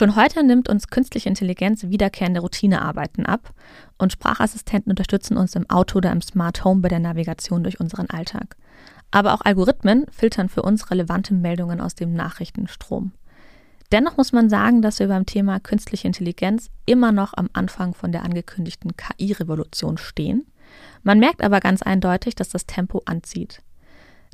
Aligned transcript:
Schon 0.00 0.16
heute 0.16 0.42
nimmt 0.42 0.70
uns 0.70 0.88
künstliche 0.88 1.28
Intelligenz 1.28 1.82
wiederkehrende 1.82 2.40
Routinearbeiten 2.40 3.26
ab 3.26 3.52
und 3.98 4.14
Sprachassistenten 4.14 4.90
unterstützen 4.90 5.36
uns 5.36 5.54
im 5.54 5.68
Auto 5.68 5.98
oder 5.98 6.10
im 6.10 6.22
Smart 6.22 6.64
Home 6.64 6.80
bei 6.80 6.88
der 6.88 7.00
Navigation 7.00 7.62
durch 7.62 7.80
unseren 7.80 8.08
Alltag. 8.08 8.56
Aber 9.10 9.34
auch 9.34 9.42
Algorithmen 9.42 10.06
filtern 10.10 10.48
für 10.48 10.62
uns 10.62 10.90
relevante 10.90 11.34
Meldungen 11.34 11.82
aus 11.82 11.96
dem 11.96 12.14
Nachrichtenstrom. 12.14 13.12
Dennoch 13.92 14.16
muss 14.16 14.32
man 14.32 14.48
sagen, 14.48 14.80
dass 14.80 15.00
wir 15.00 15.08
beim 15.08 15.26
Thema 15.26 15.60
künstliche 15.60 16.06
Intelligenz 16.06 16.70
immer 16.86 17.12
noch 17.12 17.34
am 17.34 17.50
Anfang 17.52 17.92
von 17.92 18.10
der 18.10 18.22
angekündigten 18.22 18.92
KI-Revolution 18.96 19.98
stehen. 19.98 20.46
Man 21.02 21.18
merkt 21.18 21.42
aber 21.42 21.60
ganz 21.60 21.82
eindeutig, 21.82 22.34
dass 22.34 22.48
das 22.48 22.64
Tempo 22.64 23.02
anzieht. 23.04 23.60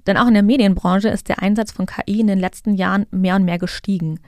Denn 0.07 0.17
auch 0.17 0.29
in 0.29 0.35
der 0.35 0.45
Medienbranche 0.45 1.09
ist 1.09 1.29
der 1.29 1.43
Einsatz 1.43 1.73
von 1.73 1.87
KI 1.87 2.21
in 2.21 2.29
den 2.29 2.39
letzten 2.39 2.75
Jahren 2.75 3.07
mehr 3.11 3.35
und 3.35 3.45
mehr 3.45 3.59
gestiegen 3.59 4.21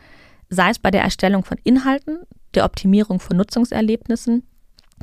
sei 0.50 0.70
es 0.70 0.78
bei 0.78 0.90
der 0.90 1.02
Erstellung 1.02 1.44
von 1.44 1.58
Inhalten, 1.64 2.18
der 2.54 2.64
Optimierung 2.64 3.20
von 3.20 3.36
Nutzungserlebnissen, 3.36 4.42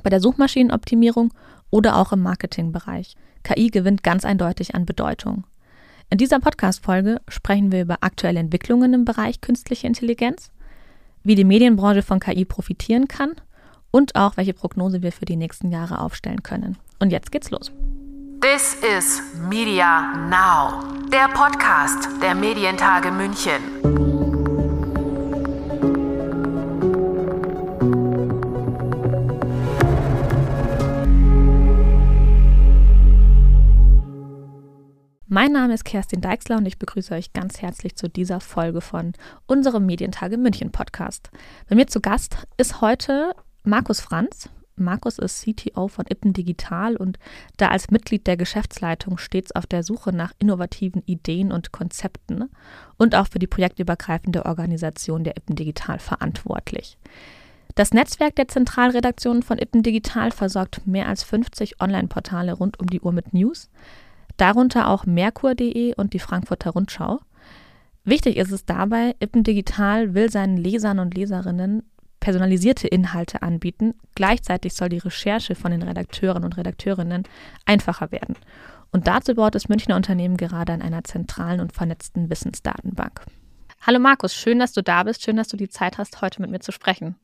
bei 0.04 0.10
der 0.10 0.20
Suchmaschinenoptimierung 0.20 1.34
oder 1.70 1.98
auch 1.98 2.12
im 2.12 2.22
Marketingbereich. 2.22 3.16
KI 3.44 3.70
gewinnt 3.70 4.04
ganz 4.04 4.26
eindeutig 4.26 4.76
an 4.76 4.86
Bedeutung. 4.86 5.46
In 6.10 6.18
dieser 6.18 6.40
Podcast-Folge 6.40 7.22
sprechen 7.28 7.72
wir 7.72 7.82
über 7.82 7.98
aktuelle 8.02 8.40
Entwicklungen 8.40 8.94
im 8.94 9.06
Bereich 9.06 9.42
künstliche 9.42 9.88
Intelligenz, 9.88 10.52
wie 11.24 11.36
die 11.36 11.44
Medienbranche 11.44 12.04
von 12.04 12.20
KI 12.20 12.46
profitieren 12.46 13.08
kann 13.08 13.32
und 13.92 14.16
auch 14.16 14.38
welche 14.38 14.54
Prognose 14.54 15.02
wir 15.02 15.12
für 15.12 15.26
die 15.26 15.36
nächsten 15.36 15.72
Jahre 15.72 16.00
aufstellen 16.00 16.44
können. 16.44 16.78
Und 17.00 17.12
jetzt 17.12 17.32
geht's 17.32 17.50
los. 17.50 17.72
This 18.42 18.78
is 18.98 19.22
Media 19.50 20.14
Now, 20.30 20.84
der 21.10 21.30
Podcast 21.30 22.10
der 22.22 22.36
Medientage 22.36 23.10
München. 23.12 24.05
Mein 35.36 35.52
Name 35.52 35.74
ist 35.74 35.84
Kerstin 35.84 36.22
Deixler 36.22 36.56
und 36.56 36.66
ich 36.66 36.80
begrüße 36.80 37.14
euch 37.14 37.34
ganz 37.34 37.62
herzlich 37.62 37.98
zu 37.98 38.08
dieser 38.08 38.40
Folge 38.40 38.80
von 38.80 39.12
unserem 39.48 39.86
Medientage 39.86 40.38
München 40.38 40.72
Podcast. 40.72 41.30
Bei 41.68 41.76
mir 41.76 41.88
zu 41.88 42.00
Gast 42.00 42.48
ist 42.56 42.80
heute 42.80 43.36
Markus 43.66 44.00
Franz. 44.00 44.48
Markus 44.78 45.20
ist 45.20 45.44
CTO 45.44 45.90
von 45.90 46.06
Ippen 46.08 46.32
Digital 46.32 46.96
und 46.96 47.20
da 47.58 47.68
als 47.68 47.92
Mitglied 47.92 48.26
der 48.28 48.38
Geschäftsleitung 48.38 49.18
stets 49.18 49.52
auf 49.52 49.66
der 49.66 49.84
Suche 49.84 50.14
nach 50.14 50.32
innovativen 50.40 51.04
Ideen 51.06 51.52
und 51.52 51.74
Konzepten 51.74 52.50
und 52.96 53.14
auch 53.14 53.28
für 53.28 53.40
die 53.40 53.48
projektübergreifende 53.48 54.46
Organisation 54.46 55.26
der 55.26 55.36
Ippen 55.36 55.58
Digital 55.58 56.00
verantwortlich. 56.00 56.98
Das 57.76 57.92
Netzwerk 57.92 58.38
der 58.38 58.48
Zentralredaktionen 58.48 59.44
von 59.44 59.58
Ippen 59.58 59.84
Digital 59.84 60.32
versorgt 60.32 60.88
mehr 60.88 61.10
als 61.10 61.24
50 61.24 61.82
Online-Portale 61.82 62.54
rund 62.54 62.80
um 62.80 62.88
die 62.88 63.02
Uhr 63.02 63.12
mit 63.12 63.34
News 63.34 63.70
darunter 64.38 64.90
auch 64.90 65.06
Merkur.de 65.06 65.96
und 65.96 66.14
die 66.14 66.20
Frankfurter 66.20 66.72
Rundschau. 66.72 67.20
Wichtig 68.04 68.38
ist 68.38 68.52
es 68.52 68.66
dabei, 68.66 69.16
Ippen 69.20 69.44
Digital 69.44 70.14
will 70.14 70.30
seinen 70.30 70.58
Lesern 70.58 71.00
und 71.00 71.16
Leserinnen 71.16 71.84
personalisierte 72.20 72.88
Inhalte 72.88 73.42
anbieten. 73.42 73.94
Gleichzeitig 74.16 74.74
soll 74.74 74.90
die 74.90 74.98
Recherche 74.98 75.56
von 75.56 75.72
den 75.72 75.84
Redakteuren 75.84 76.44
und 76.44 76.58
Redakteurinnen 76.58 77.24
einfacher 77.66 78.12
werden. 78.12 78.36
Und 78.92 79.08
dazu 79.08 79.36
baut 79.36 79.56
das 79.56 79.70
Münchner 79.70 79.96
Unternehmen 79.96 80.38
gerade 80.38 80.74
an 80.74 80.82
einer 80.82 81.04
zentralen 81.04 81.60
und 81.60 81.74
vernetzten 81.74 82.30
Wissensdatenbank. 82.30 83.22
Hallo 83.82 84.00
Markus, 84.00 84.34
schön, 84.34 84.58
dass 84.58 84.74
du 84.74 84.82
da 84.82 85.04
bist. 85.04 85.22
Schön, 85.22 85.36
dass 85.36 85.50
du 85.50 85.58
die 85.58 85.70
Zeit 85.70 85.98
hast, 85.98 86.22
heute 86.22 86.42
mit 86.42 86.50
mir 86.50 86.60
zu 86.60 86.72
sprechen. 86.72 87.16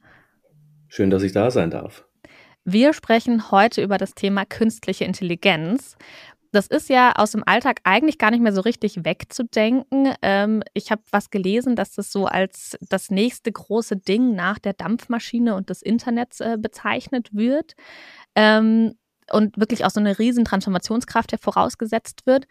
Schön, 0.87 1.09
dass 1.09 1.23
ich 1.23 1.31
da 1.31 1.49
sein 1.49 1.71
darf. 1.71 2.05
Wir 2.63 2.93
sprechen 2.93 3.49
heute 3.49 3.81
über 3.81 3.97
das 3.97 4.13
Thema 4.13 4.45
künstliche 4.45 5.05
Intelligenz 5.05 5.97
das 6.51 6.67
ist 6.67 6.89
ja 6.89 7.13
aus 7.15 7.31
dem 7.31 7.43
Alltag 7.45 7.79
eigentlich 7.83 8.17
gar 8.17 8.31
nicht 8.31 8.41
mehr 8.41 8.53
so 8.53 8.61
richtig 8.61 9.05
wegzudenken. 9.05 10.13
Ähm, 10.21 10.63
ich 10.73 10.91
habe 10.91 11.01
was 11.11 11.29
gelesen, 11.29 11.75
dass 11.75 11.93
das 11.93 12.11
so 12.11 12.25
als 12.25 12.77
das 12.89 13.09
nächste 13.09 13.51
große 13.51 13.97
Ding 13.97 14.35
nach 14.35 14.59
der 14.59 14.73
Dampfmaschine 14.73 15.55
und 15.55 15.69
des 15.69 15.81
Internets 15.81 16.39
äh, 16.41 16.57
bezeichnet 16.59 17.29
wird. 17.33 17.73
Ähm, 18.35 18.95
und 19.31 19.57
wirklich 19.57 19.85
auch 19.85 19.89
so 19.89 19.99
eine 19.99 20.19
riesen 20.19 20.43
Transformationskraft 20.43 21.33
vorausgesetzt 21.41 22.25
wird. 22.25 22.47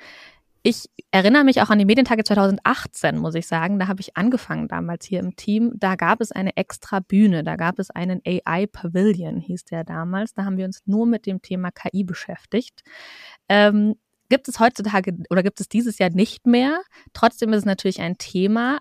Ich 0.63 0.91
erinnere 1.11 1.45
mich 1.45 1.63
auch 1.63 1.71
an 1.71 1.79
die 1.79 1.87
Medientage 1.87 2.23
2018, 2.23 3.17
muss 3.17 3.35
ich 3.35 3.47
sagen. 3.47 3.79
Da 3.79 3.89
habe 3.89 4.03
ich 4.03 4.17
angefangen 4.19 4.69
damals 4.69 5.07
hier 5.07 5.21
im 5.21 5.35
Team. 5.35 5.73
Da 5.77 5.97
gab 5.97 6.21
es 6.21 6.33
eine 6.33 6.55
extra 6.57 7.01
Bühne. 7.01 7.43
Da 7.45 7.57
gab 7.57 7.79
es 7.79 7.91
einen 7.91 8.21
AI 8.27 8.67
Pavilion, 8.67 9.41
hieß 9.41 9.65
der 9.65 9.85
damals. 9.85 10.35
Da 10.35 10.45
haben 10.45 10.59
wir 10.59 10.67
uns 10.67 10.83
nur 10.85 11.07
mit 11.07 11.25
dem 11.25 11.41
Thema 11.41 11.71
KI 11.71 12.05
beschäftigt. 12.05 12.83
Ähm, 13.49 13.95
gibt 14.29 14.49
es 14.49 14.61
heutzutage 14.61 15.17
oder 15.31 15.43
gibt 15.43 15.61
es 15.61 15.69
dieses 15.69 15.99
Jahr 15.99 16.11
nicht 16.11 16.47
mehr. 16.47 16.83
Trotzdem 17.15 17.55
ist 17.55 17.61
es 17.61 17.65
natürlich 17.65 18.03
ein 18.03 18.19
Thema. 18.19 18.81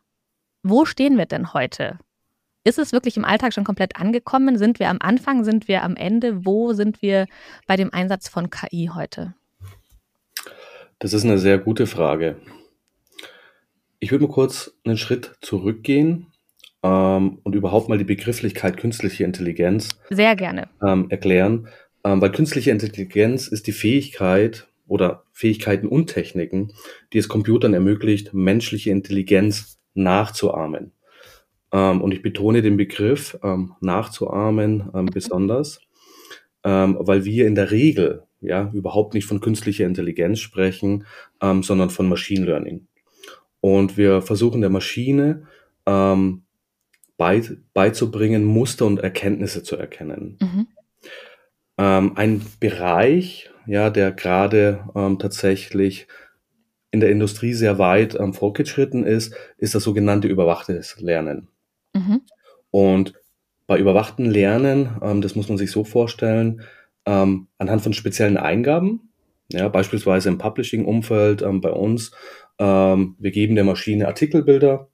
Wo 0.64 0.84
stehen 0.84 1.18
wir 1.18 1.28
denn 1.28 1.54
heute? 1.54 1.98
Ist 2.66 2.78
es 2.78 2.92
wirklich 2.92 3.16
im 3.16 3.24
Alltag 3.24 3.54
schon 3.54 3.64
komplett 3.64 3.96
angekommen? 3.96 4.58
Sind 4.58 4.80
wir 4.80 4.90
am 4.90 4.98
Anfang? 5.00 5.46
Sind 5.46 5.70
wir 5.70 5.84
am 5.84 5.96
Ende? 5.96 6.46
Wo 6.46 6.74
sind 6.74 7.02
wir 7.02 7.26
bei 7.68 7.78
dem 7.78 7.94
Einsatz 7.94 8.28
von 8.28 8.50
KI 8.50 8.92
heute? 8.94 9.34
Das 11.00 11.14
ist 11.14 11.24
eine 11.24 11.38
sehr 11.38 11.58
gute 11.58 11.88
Frage. 11.88 12.36
Ich 14.00 14.12
würde 14.12 14.26
mal 14.26 14.34
kurz 14.34 14.78
einen 14.84 14.98
Schritt 14.98 15.38
zurückgehen 15.40 16.28
ähm, 16.84 17.40
und 17.44 17.56
überhaupt 17.56 17.88
mal 17.88 17.98
die 17.98 18.04
Begrifflichkeit 18.04 18.76
künstliche 18.76 19.24
Intelligenz 19.24 19.90
sehr 20.10 20.36
gerne 20.36 20.68
ähm, 20.86 21.08
erklären. 21.10 21.70
Ähm, 22.04 22.20
weil 22.20 22.34
künstliche 22.34 22.72
Intelligenz 22.72 23.48
ist 23.48 23.68
die 23.68 23.72
Fähigkeit 23.72 24.68
oder 24.88 25.24
Fähigkeiten 25.32 25.88
und 25.88 26.08
Techniken, 26.08 26.74
die 27.14 27.18
es 27.18 27.30
Computern 27.30 27.74
ermöglicht, 27.74 28.34
menschliche 28.34 28.92
Intelligenz 28.92 29.80
nachzuahmen. 29.94 30.92
Ähm, 31.72 32.02
und 32.02 32.14
ich 32.14 32.22
betone 32.22 32.62
den 32.62 32.76
Begriff 32.76 33.38
ähm, 33.42 33.74
nachzuahmen 33.80 34.90
ähm, 34.94 35.06
besonders, 35.06 35.80
weil 36.62 37.24
wir 37.24 37.48
in 37.48 37.56
der 37.56 37.72
Regel 37.72 38.24
ja 38.42 38.72
überhaupt 38.74 39.14
nicht 39.14 39.26
von 39.26 39.42
künstlicher 39.42 39.86
Intelligenz 39.86 40.40
sprechen, 40.40 41.06
ähm, 41.42 41.64
sondern 41.64 41.90
von 41.90 42.08
Machine 42.08 42.46
Learning. 42.46 42.88
Und 43.62 43.98
wir 43.98 44.22
versuchen 44.22 44.62
der 44.62 44.70
Maschine 44.70 45.48
ähm, 45.86 46.44
bei, 47.18 47.42
beizubringen, 47.74 48.46
Muster 48.46 48.86
und 48.86 49.00
Erkenntnisse 49.00 49.64
zu 49.64 49.76
erkennen. 49.76 50.38
Mhm. 50.42 50.68
Ähm, 51.78 52.14
ein 52.16 52.42
Bereich, 52.60 53.52
ja, 53.66 53.90
der 53.90 54.12
gerade 54.12 54.86
ähm, 54.96 55.20
tatsächlich 55.20 56.08
in 56.92 57.02
der 57.02 57.12
Industrie 57.12 57.54
sehr 57.54 57.78
weit 57.78 58.16
ähm, 58.16 58.34
fortgeschritten 58.34 59.06
ist, 59.06 59.36
ist 59.58 59.76
das 59.76 59.84
sogenannte 59.84 60.28
überwachtes 60.28 61.00
Lernen. 61.00 61.50
Mhm. 61.94 62.22
Und 62.72 63.14
bei 63.68 63.78
überwachten 63.78 64.26
Lernen, 64.26 64.98
ähm, 65.02 65.22
das 65.22 65.36
muss 65.36 65.50
man 65.50 65.58
sich 65.58 65.72
so 65.72 65.84
vorstellen, 65.84 66.62
ähm, 67.10 67.48
anhand 67.58 67.82
von 67.82 67.94
speziellen 67.94 68.38
Eingaben, 68.38 69.12
ja, 69.52 69.68
beispielsweise 69.68 70.30
im 70.30 70.38
Publishing-Umfeld 70.38 71.42
ähm, 71.42 71.60
bei 71.60 71.72
uns, 71.72 72.12
ähm, 72.60 73.16
wir 73.18 73.32
geben 73.32 73.56
der 73.56 73.64
Maschine 73.64 74.08
Artikelbilder 74.08 74.90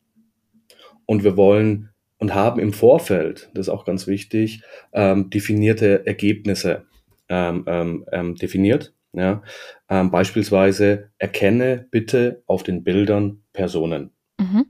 und 1.05 1.25
wir 1.25 1.35
wollen 1.35 1.89
und 2.17 2.33
haben 2.33 2.61
im 2.61 2.71
Vorfeld, 2.71 3.49
das 3.53 3.67
ist 3.67 3.73
auch 3.73 3.83
ganz 3.83 4.07
wichtig, 4.07 4.63
ähm, 4.93 5.29
definierte 5.29 6.07
Ergebnisse 6.07 6.85
ähm, 7.27 7.65
ähm, 7.67 8.05
ähm, 8.13 8.35
definiert. 8.35 8.93
Ja? 9.11 9.43
Ähm, 9.89 10.09
beispielsweise 10.09 11.09
erkenne 11.17 11.85
bitte 11.91 12.43
auf 12.45 12.63
den 12.63 12.85
Bildern 12.85 13.41
Personen. 13.51 14.11
Mhm. 14.39 14.67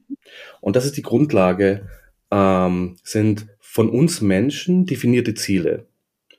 Und 0.62 0.76
das 0.76 0.86
ist 0.86 0.98
die 0.98 1.04
Grundlage, 1.04 1.88
ähm, 2.32 2.96
sind 3.04 3.48
von 3.60 3.90
uns 3.90 4.22
Menschen 4.22 4.88
definierte 4.88 5.36
Ziele. 5.36 5.86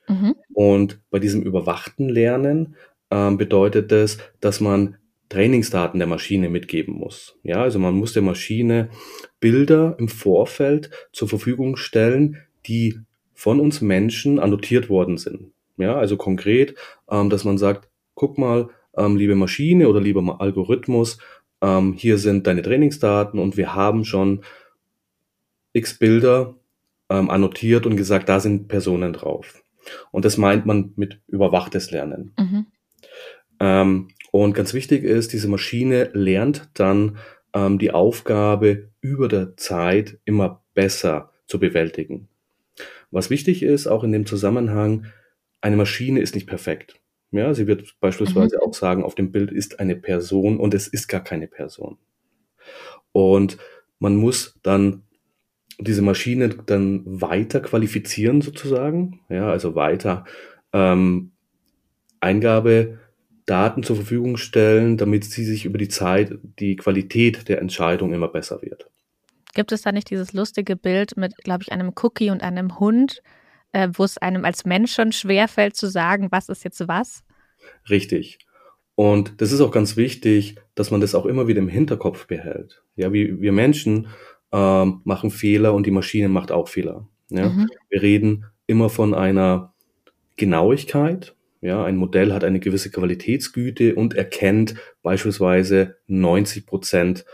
Mhm. 0.07 0.35
Und 0.53 0.99
bei 1.09 1.19
diesem 1.19 1.43
überwachten 1.43 2.09
Lernen 2.09 2.75
ähm, 3.11 3.37
bedeutet 3.37 3.91
das, 3.91 4.17
dass 4.39 4.59
man 4.59 4.97
Trainingsdaten 5.29 5.99
der 5.99 6.07
Maschine 6.07 6.49
mitgeben 6.49 6.95
muss. 6.95 7.37
Ja, 7.43 7.61
also 7.61 7.79
man 7.79 7.95
muss 7.95 8.13
der 8.13 8.21
Maschine 8.21 8.89
Bilder 9.39 9.95
im 9.99 10.07
Vorfeld 10.07 10.89
zur 11.11 11.27
Verfügung 11.27 11.75
stellen, 11.75 12.37
die 12.65 12.99
von 13.33 13.59
uns 13.59 13.81
Menschen 13.81 14.39
annotiert 14.39 14.89
worden 14.89 15.17
sind. 15.17 15.51
Ja, 15.77 15.95
also 15.95 16.17
konkret, 16.17 16.75
ähm, 17.09 17.29
dass 17.29 17.43
man 17.43 17.57
sagt, 17.57 17.89
guck 18.15 18.37
mal, 18.37 18.69
ähm, 18.97 19.15
liebe 19.15 19.35
Maschine 19.35 19.89
oder 19.89 20.01
lieber 20.01 20.41
Algorithmus, 20.41 21.19
ähm, 21.61 21.93
hier 21.93 22.17
sind 22.17 22.47
deine 22.47 22.61
Trainingsdaten 22.61 23.39
und 23.39 23.57
wir 23.57 23.75
haben 23.75 24.05
schon 24.05 24.41
x 25.73 25.99
Bilder 25.99 26.55
ähm, 27.09 27.29
annotiert 27.29 27.85
und 27.85 27.95
gesagt, 27.95 28.29
da 28.29 28.39
sind 28.39 28.67
Personen 28.67 29.13
drauf. 29.13 29.63
Und 30.11 30.25
das 30.25 30.37
meint 30.37 30.65
man 30.65 30.93
mit 30.95 31.21
überwachtes 31.27 31.91
Lernen. 31.91 32.33
Mhm. 32.37 32.65
Ähm, 33.59 34.07
und 34.31 34.53
ganz 34.53 34.73
wichtig 34.73 35.03
ist, 35.03 35.33
diese 35.33 35.47
Maschine 35.47 36.09
lernt 36.13 36.69
dann 36.73 37.17
ähm, 37.53 37.79
die 37.79 37.91
Aufgabe 37.91 38.89
über 39.01 39.27
der 39.27 39.57
Zeit 39.57 40.19
immer 40.25 40.63
besser 40.73 41.31
zu 41.47 41.59
bewältigen. 41.59 42.27
Was 43.09 43.29
wichtig 43.29 43.63
ist, 43.63 43.87
auch 43.87 44.03
in 44.03 44.11
dem 44.11 44.25
Zusammenhang, 44.25 45.05
eine 45.61 45.77
Maschine 45.77 46.19
ist 46.19 46.35
nicht 46.35 46.47
perfekt. 46.47 46.99
Ja, 47.31 47.53
sie 47.53 47.67
wird 47.67 47.95
beispielsweise 47.99 48.57
mhm. 48.57 48.61
auch 48.61 48.73
sagen, 48.73 49.03
auf 49.03 49.15
dem 49.15 49.31
Bild 49.31 49.51
ist 49.51 49.79
eine 49.79 49.95
Person 49.95 50.59
und 50.59 50.73
es 50.73 50.87
ist 50.87 51.07
gar 51.07 51.23
keine 51.23 51.47
Person. 51.47 51.97
Und 53.11 53.57
man 53.99 54.15
muss 54.15 54.59
dann 54.63 55.03
diese 55.79 56.01
Maschine 56.01 56.49
dann 56.49 57.03
weiter 57.05 57.59
qualifizieren 57.59 58.41
sozusagen, 58.41 59.19
ja, 59.29 59.49
also 59.49 59.75
weiter 59.75 60.25
ähm, 60.73 61.31
Eingabedaten 62.19 63.83
zur 63.83 63.95
Verfügung 63.95 64.37
stellen, 64.37 64.97
damit 64.97 65.25
sie 65.25 65.45
sich 65.45 65.65
über 65.65 65.77
die 65.77 65.87
Zeit 65.87 66.37
die 66.59 66.75
Qualität 66.75 67.47
der 67.47 67.61
Entscheidung 67.61 68.13
immer 68.13 68.27
besser 68.27 68.61
wird. 68.61 68.89
Gibt 69.53 69.71
es 69.71 69.83
da 69.83 69.91
nicht 69.91 70.09
dieses 70.09 70.33
lustige 70.33 70.75
Bild 70.75 71.17
mit, 71.17 71.35
glaube 71.37 71.63
ich, 71.63 71.71
einem 71.71 71.93
Cookie 72.01 72.29
und 72.29 72.43
einem 72.43 72.79
Hund, 72.79 73.21
äh, 73.71 73.89
wo 73.93 74.03
es 74.03 74.17
einem 74.17 74.45
als 74.45 74.65
Mensch 74.65 74.93
schon 74.93 75.11
schwerfällt 75.11 75.75
zu 75.75 75.87
sagen, 75.87 76.27
was 76.31 76.49
ist 76.49 76.63
jetzt 76.63 76.87
was? 76.87 77.23
Richtig. 77.89 78.39
Und 78.95 79.41
das 79.41 79.51
ist 79.51 79.61
auch 79.61 79.71
ganz 79.71 79.95
wichtig, 79.95 80.55
dass 80.73 80.89
man 80.89 81.01
das 81.01 81.13
auch 81.13 81.25
immer 81.25 81.47
wieder 81.47 81.59
im 81.59 81.67
Hinterkopf 81.67 82.25
behält. 82.25 82.83
Ja, 82.95 83.13
wie 83.13 83.39
wir 83.41 83.51
Menschen 83.51 84.07
ähm, 84.51 85.01
machen 85.03 85.31
Fehler 85.31 85.73
und 85.73 85.85
die 85.85 85.91
Maschine 85.91 86.29
macht 86.29 86.51
auch 86.51 86.67
Fehler. 86.67 87.07
Ja? 87.29 87.49
Mhm. 87.49 87.69
Wir 87.89 88.01
reden 88.01 88.45
immer 88.65 88.89
von 88.89 89.13
einer 89.13 89.73
Genauigkeit. 90.35 91.35
Ja, 91.59 91.83
ein 91.83 91.97
Modell 91.97 92.33
hat 92.33 92.43
eine 92.43 92.59
gewisse 92.59 92.91
Qualitätsgüte 92.91 93.95
und 93.95 94.13
erkennt 94.13 94.75
beispielsweise 95.01 95.97
90 96.05 96.67
Prozent 96.67 97.25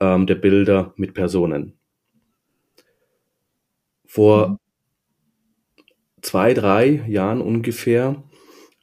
ähm, 0.00 0.26
der 0.26 0.34
Bilder 0.34 0.92
mit 0.96 1.14
Personen. 1.14 1.78
Vor 4.04 4.48
mhm. 4.48 4.58
zwei, 6.22 6.54
drei 6.54 7.04
Jahren 7.06 7.40
ungefähr 7.40 8.24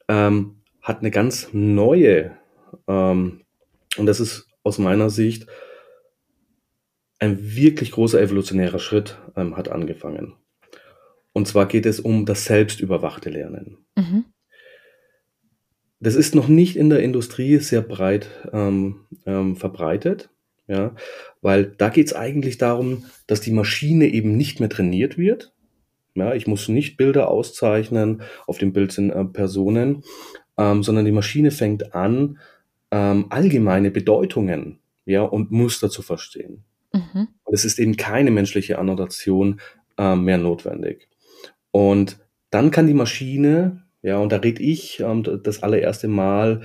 ähm, 0.08 0.62
hat 0.80 1.00
eine 1.00 1.10
ganz 1.10 1.50
neue, 1.52 2.36
ähm, 2.88 3.42
und 3.98 4.06
das 4.06 4.20
ist 4.20 4.48
aus 4.62 4.78
meiner 4.78 5.10
Sicht 5.10 5.46
ein 7.18 7.56
wirklich 7.56 7.92
großer 7.92 8.20
evolutionärer 8.20 8.78
Schritt 8.78 9.18
ähm, 9.36 9.56
hat 9.56 9.68
angefangen. 9.68 10.34
Und 11.32 11.46
zwar 11.46 11.66
geht 11.66 11.86
es 11.86 12.00
um 12.00 12.26
das 12.26 12.44
selbstüberwachte 12.44 13.30
Lernen. 13.30 13.78
Mhm. 13.96 14.24
Das 16.00 16.14
ist 16.14 16.34
noch 16.34 16.48
nicht 16.48 16.76
in 16.76 16.90
der 16.90 17.02
Industrie 17.02 17.58
sehr 17.58 17.80
breit 17.80 18.28
ähm, 18.52 19.06
ähm, 19.24 19.56
verbreitet, 19.56 20.30
ja, 20.68 20.94
weil 21.40 21.64
da 21.78 21.88
geht 21.88 22.08
es 22.08 22.12
eigentlich 22.12 22.58
darum, 22.58 23.04
dass 23.26 23.40
die 23.40 23.52
Maschine 23.52 24.08
eben 24.08 24.36
nicht 24.36 24.60
mehr 24.60 24.68
trainiert 24.68 25.16
wird. 25.16 25.52
Ja, 26.14 26.34
ich 26.34 26.46
muss 26.46 26.68
nicht 26.68 26.96
Bilder 26.96 27.28
auszeichnen, 27.28 28.22
auf 28.46 28.58
dem 28.58 28.72
Bild 28.72 28.92
sind 28.92 29.10
äh, 29.10 29.24
Personen, 29.24 30.04
ähm, 30.58 30.82
sondern 30.82 31.04
die 31.04 31.12
Maschine 31.12 31.50
fängt 31.50 31.94
an, 31.94 32.38
ähm, 32.90 33.26
allgemeine 33.30 33.90
Bedeutungen 33.90 34.78
ja, 35.04 35.22
und 35.22 35.50
Muster 35.50 35.90
zu 35.90 36.02
verstehen. 36.02 36.64
Mhm. 36.96 37.28
Und 37.44 37.54
es 37.54 37.64
ist 37.64 37.78
eben 37.78 37.96
keine 37.96 38.30
menschliche 38.30 38.78
Annotation 38.78 39.60
äh, 39.98 40.16
mehr 40.16 40.38
notwendig. 40.38 41.08
Und 41.70 42.18
dann 42.50 42.70
kann 42.70 42.86
die 42.86 42.94
Maschine, 42.94 43.82
ja, 44.02 44.18
und 44.18 44.32
da 44.32 44.36
rede 44.36 44.62
ich 44.62 45.00
ähm, 45.00 45.22
das 45.42 45.62
allererste 45.62 46.08
Mal, 46.08 46.62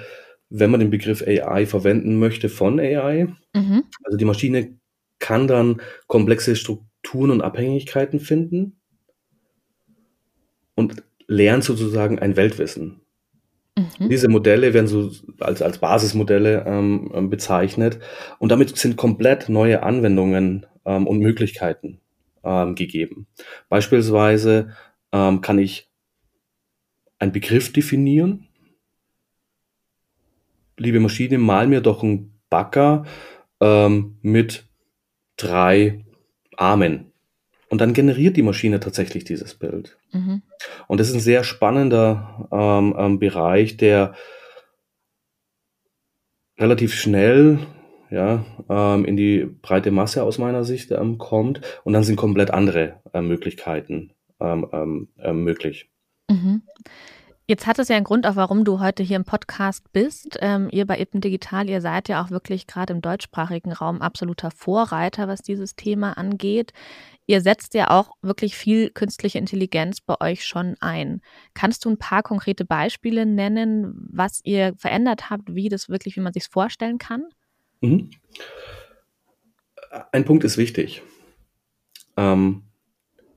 wenn 0.49 0.71
man 0.71 0.79
den 0.79 0.89
Begriff 0.89 1.23
AI 1.25 1.65
verwenden 1.65 2.19
möchte, 2.19 2.49
von 2.49 2.79
AI. 2.79 3.27
Mhm. 3.53 3.83
Also 4.03 4.17
die 4.17 4.25
Maschine 4.25 4.77
kann 5.19 5.47
dann 5.47 5.81
komplexe 6.07 6.55
Strukturen 6.55 7.31
und 7.31 7.41
Abhängigkeiten 7.41 8.19
finden 8.19 8.79
und 10.75 11.03
lernt 11.27 11.63
sozusagen 11.63 12.19
ein 12.19 12.35
Weltwissen. 12.35 13.01
Mhm. 13.99 14.09
Diese 14.09 14.27
Modelle 14.27 14.73
werden 14.73 14.87
so 14.87 15.11
als, 15.39 15.61
als 15.61 15.77
Basismodelle 15.79 16.65
ähm, 16.65 17.11
ähm, 17.13 17.29
bezeichnet 17.29 17.99
und 18.39 18.49
damit 18.49 18.77
sind 18.77 18.97
komplett 18.97 19.49
neue 19.49 19.83
Anwendungen 19.83 20.65
ähm, 20.85 21.07
und 21.07 21.19
Möglichkeiten 21.19 21.99
ähm, 22.43 22.75
gegeben. 22.75 23.27
Beispielsweise 23.69 24.71
ähm, 25.11 25.41
kann 25.41 25.59
ich 25.59 25.89
einen 27.19 27.31
Begriff 27.31 27.71
definieren. 27.71 28.47
Liebe 30.77 30.99
Maschine, 30.99 31.37
mal 31.37 31.67
mir 31.67 31.81
doch 31.81 32.01
einen 32.01 32.39
Bagger 32.49 33.05
ähm, 33.59 34.17
mit 34.21 34.65
drei 35.37 36.03
Armen. 36.57 37.10
Und 37.71 37.79
dann 37.79 37.93
generiert 37.93 38.35
die 38.35 38.41
Maschine 38.41 38.81
tatsächlich 38.81 39.23
dieses 39.23 39.55
Bild. 39.55 39.97
Mhm. 40.11 40.41
Und 40.87 40.99
das 40.99 41.07
ist 41.07 41.13
ein 41.13 41.21
sehr 41.21 41.45
spannender 41.45 42.49
ähm, 42.51 42.93
ähm, 42.97 43.17
Bereich, 43.17 43.77
der 43.77 44.13
relativ 46.59 46.93
schnell 46.93 47.59
ja, 48.09 48.43
ähm, 48.69 49.05
in 49.05 49.15
die 49.15 49.45
breite 49.45 49.89
Masse 49.89 50.23
aus 50.23 50.37
meiner 50.37 50.65
Sicht 50.65 50.91
ähm, 50.91 51.17
kommt. 51.17 51.61
Und 51.85 51.93
dann 51.93 52.03
sind 52.03 52.17
komplett 52.17 52.51
andere 52.51 52.99
äh, 53.13 53.21
Möglichkeiten 53.21 54.11
ähm, 54.41 54.67
ähm, 54.73 55.07
äh, 55.17 55.31
möglich. 55.31 55.89
Mhm. 56.29 56.63
Jetzt 57.47 57.67
hat 57.67 57.79
es 57.79 57.89
ja 57.89 57.97
einen 57.97 58.05
Grund 58.05 58.25
auch, 58.27 58.35
warum 58.35 58.63
du 58.63 58.79
heute 58.79 59.03
hier 59.03 59.17
im 59.17 59.25
Podcast 59.25 59.91
bist. 59.91 60.37
Ähm, 60.41 60.69
ihr 60.71 60.85
bei 60.85 60.99
Ippen 60.99 61.21
Digital, 61.21 61.69
ihr 61.69 61.81
seid 61.81 62.07
ja 62.07 62.23
auch 62.23 62.29
wirklich 62.29 62.65
gerade 62.65 62.93
im 62.93 63.01
deutschsprachigen 63.01 63.73
Raum 63.73 64.01
absoluter 64.01 64.51
Vorreiter, 64.51 65.27
was 65.27 65.41
dieses 65.41 65.75
Thema 65.75 66.17
angeht. 66.17 66.71
Ihr 67.25 67.41
setzt 67.41 67.73
ja 67.73 67.89
auch 67.89 68.15
wirklich 68.21 68.55
viel 68.55 68.89
künstliche 68.89 69.37
Intelligenz 69.37 70.01
bei 70.01 70.15
euch 70.21 70.45
schon 70.45 70.75
ein. 70.79 71.21
Kannst 71.53 71.85
du 71.85 71.89
ein 71.89 71.97
paar 71.97 72.23
konkrete 72.23 72.65
Beispiele 72.65 73.25
nennen, 73.25 74.07
was 74.11 74.41
ihr 74.43 74.73
verändert 74.77 75.29
habt, 75.29 75.53
wie 75.53 75.69
das 75.69 75.89
wirklich, 75.89 76.15
wie 76.15 76.21
man 76.21 76.33
sich 76.33 76.47
vorstellen 76.47 76.97
kann? 76.97 77.25
Mhm. 77.81 78.11
Ein 80.11 80.25
Punkt 80.25 80.43
ist 80.43 80.57
wichtig. 80.57 81.01
Ähm, 82.17 82.63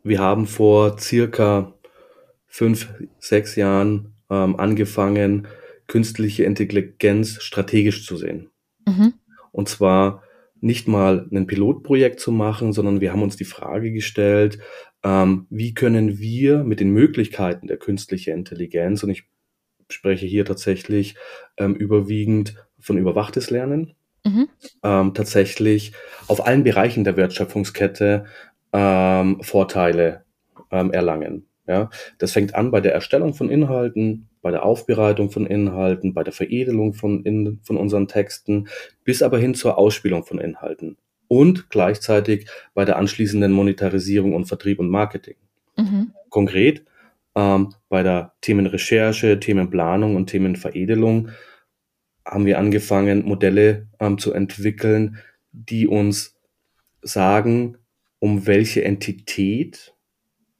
wir 0.02 0.20
haben 0.20 0.46
vor 0.46 0.98
circa 0.98 1.73
fünf, 2.54 2.94
sechs 3.18 3.56
Jahren 3.56 4.14
ähm, 4.30 4.54
angefangen, 4.60 5.48
künstliche 5.88 6.44
Intelligenz 6.44 7.42
strategisch 7.42 8.06
zu 8.06 8.16
sehen. 8.16 8.50
Mhm. 8.86 9.14
Und 9.50 9.68
zwar 9.68 10.22
nicht 10.60 10.86
mal 10.86 11.28
ein 11.32 11.48
Pilotprojekt 11.48 12.20
zu 12.20 12.30
machen, 12.30 12.72
sondern 12.72 13.00
wir 13.00 13.10
haben 13.10 13.24
uns 13.24 13.34
die 13.36 13.44
Frage 13.44 13.90
gestellt, 13.90 14.60
ähm, 15.02 15.48
wie 15.50 15.74
können 15.74 16.20
wir 16.20 16.62
mit 16.62 16.78
den 16.78 16.90
Möglichkeiten 16.90 17.66
der 17.66 17.76
künstlichen 17.76 18.34
Intelligenz, 18.34 19.02
und 19.02 19.10
ich 19.10 19.24
spreche 19.90 20.26
hier 20.26 20.44
tatsächlich 20.44 21.16
ähm, 21.56 21.74
überwiegend 21.74 22.54
von 22.78 22.98
überwachtes 22.98 23.50
Lernen, 23.50 23.96
mhm. 24.24 24.48
ähm, 24.84 25.12
tatsächlich 25.12 25.92
auf 26.28 26.46
allen 26.46 26.62
Bereichen 26.62 27.02
der 27.02 27.16
Wertschöpfungskette 27.16 28.26
ähm, 28.72 29.42
Vorteile 29.42 30.24
ähm, 30.70 30.92
erlangen. 30.92 31.48
Ja, 31.66 31.88
das 32.18 32.32
fängt 32.32 32.54
an 32.54 32.70
bei 32.70 32.80
der 32.80 32.92
Erstellung 32.92 33.32
von 33.32 33.48
Inhalten, 33.48 34.28
bei 34.42 34.50
der 34.50 34.64
Aufbereitung 34.64 35.30
von 35.30 35.46
Inhalten, 35.46 36.12
bei 36.12 36.22
der 36.22 36.34
Veredelung 36.34 36.92
von, 36.92 37.24
in, 37.24 37.60
von 37.62 37.78
unseren 37.78 38.06
Texten, 38.06 38.68
bis 39.02 39.22
aber 39.22 39.38
hin 39.38 39.54
zur 39.54 39.78
Ausspielung 39.78 40.24
von 40.24 40.38
Inhalten 40.38 40.98
und 41.28 41.70
gleichzeitig 41.70 42.46
bei 42.74 42.84
der 42.84 42.96
anschließenden 42.96 43.50
Monetarisierung 43.50 44.34
und 44.34 44.44
Vertrieb 44.44 44.78
und 44.78 44.90
Marketing. 44.90 45.36
Mhm. 45.76 46.12
Konkret 46.28 46.84
ähm, 47.34 47.74
bei 47.88 48.02
der 48.02 48.34
Themenrecherche, 48.40 49.40
Themenplanung 49.40 50.16
und 50.16 50.26
Themenveredelung 50.28 51.30
haben 52.26 52.46
wir 52.46 52.58
angefangen, 52.58 53.24
Modelle 53.24 53.88
ähm, 54.00 54.18
zu 54.18 54.32
entwickeln, 54.32 55.18
die 55.52 55.86
uns 55.86 56.36
sagen, 57.02 57.76
um 58.18 58.46
welche 58.46 58.84
Entität 58.84 59.93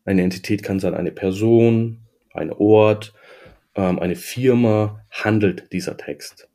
eine 0.05 0.23
Entität 0.23 0.63
kann 0.63 0.81
sein 0.81 0.95
eine 0.95 1.13
Person, 1.13 2.07
ein 2.33 2.53
Ort, 2.53 3.15
ähm, 3.75 3.99
eine 3.99 4.17
Firma, 4.17 5.05
handelt 5.11 5.73
dieser 5.73 5.97
Text. 5.97 6.49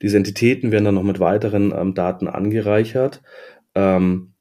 Diese 0.00 0.16
Entitäten 0.16 0.72
werden 0.72 0.84
dann 0.84 0.94
noch 0.96 1.02
mit 1.02 1.20
weiteren 1.20 1.72
ähm, 1.72 1.94
Daten 1.94 2.26
angereichert. 2.26 3.22
Ähm, 3.74 4.34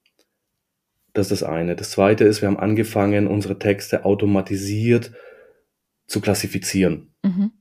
das 1.13 1.31
ist 1.31 1.41
das 1.41 1.49
eine. 1.49 1.75
Das 1.75 1.91
zweite 1.91 2.23
ist, 2.23 2.41
wir 2.41 2.47
haben 2.47 2.59
angefangen, 2.59 3.27
unsere 3.27 3.59
Texte 3.59 4.05
automatisiert 4.05 5.11
zu 6.07 6.21
klassifizieren. 6.21 7.13
Mhm. 7.23 7.51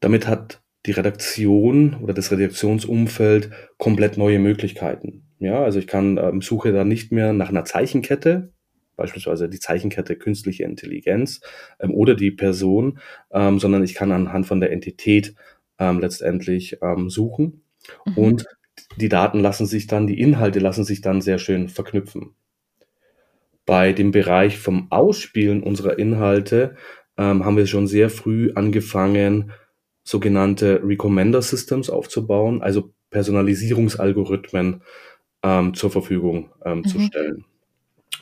Damit 0.00 0.26
hat 0.26 0.60
die 0.86 0.92
Redaktion 0.92 1.94
oder 2.02 2.14
das 2.14 2.30
Redaktionsumfeld 2.30 3.50
komplett 3.78 4.16
neue 4.16 4.38
Möglichkeiten. 4.38 5.27
Ja, 5.38 5.62
also 5.62 5.78
ich 5.78 5.86
kann 5.86 6.18
ähm, 6.18 6.42
suche 6.42 6.72
da 6.72 6.84
nicht 6.84 7.12
mehr 7.12 7.32
nach 7.32 7.48
einer 7.48 7.64
Zeichenkette, 7.64 8.52
beispielsweise 8.96 9.48
die 9.48 9.60
Zeichenkette 9.60 10.16
künstliche 10.16 10.64
Intelligenz 10.64 11.40
ähm, 11.78 11.94
oder 11.94 12.14
die 12.14 12.32
Person, 12.32 12.98
ähm, 13.30 13.58
sondern 13.58 13.84
ich 13.84 13.94
kann 13.94 14.12
anhand 14.12 14.46
von 14.46 14.60
der 14.60 14.72
Entität 14.72 15.34
ähm, 15.78 16.00
letztendlich 16.00 16.78
ähm, 16.82 17.08
suchen. 17.08 17.62
Mhm. 18.04 18.18
Und 18.18 18.46
die 18.96 19.08
Daten 19.08 19.40
lassen 19.40 19.66
sich 19.66 19.86
dann, 19.86 20.06
die 20.06 20.20
Inhalte 20.20 20.58
lassen 20.58 20.84
sich 20.84 21.00
dann 21.00 21.20
sehr 21.20 21.38
schön 21.38 21.68
verknüpfen. 21.68 22.34
Bei 23.64 23.92
dem 23.92 24.10
Bereich 24.10 24.58
vom 24.58 24.90
Ausspielen 24.90 25.62
unserer 25.62 25.98
Inhalte 25.98 26.76
ähm, 27.16 27.44
haben 27.44 27.56
wir 27.56 27.66
schon 27.66 27.86
sehr 27.86 28.10
früh 28.10 28.50
angefangen, 28.54 29.52
sogenannte 30.04 30.80
Recommender 30.82 31.42
Systems 31.42 31.90
aufzubauen, 31.90 32.62
also 32.62 32.94
Personalisierungsalgorithmen 33.10 34.82
ähm, 35.42 35.74
zur 35.74 35.90
Verfügung 35.90 36.50
ähm, 36.64 36.78
mhm. 36.78 36.84
zu 36.84 37.00
stellen. 37.00 37.44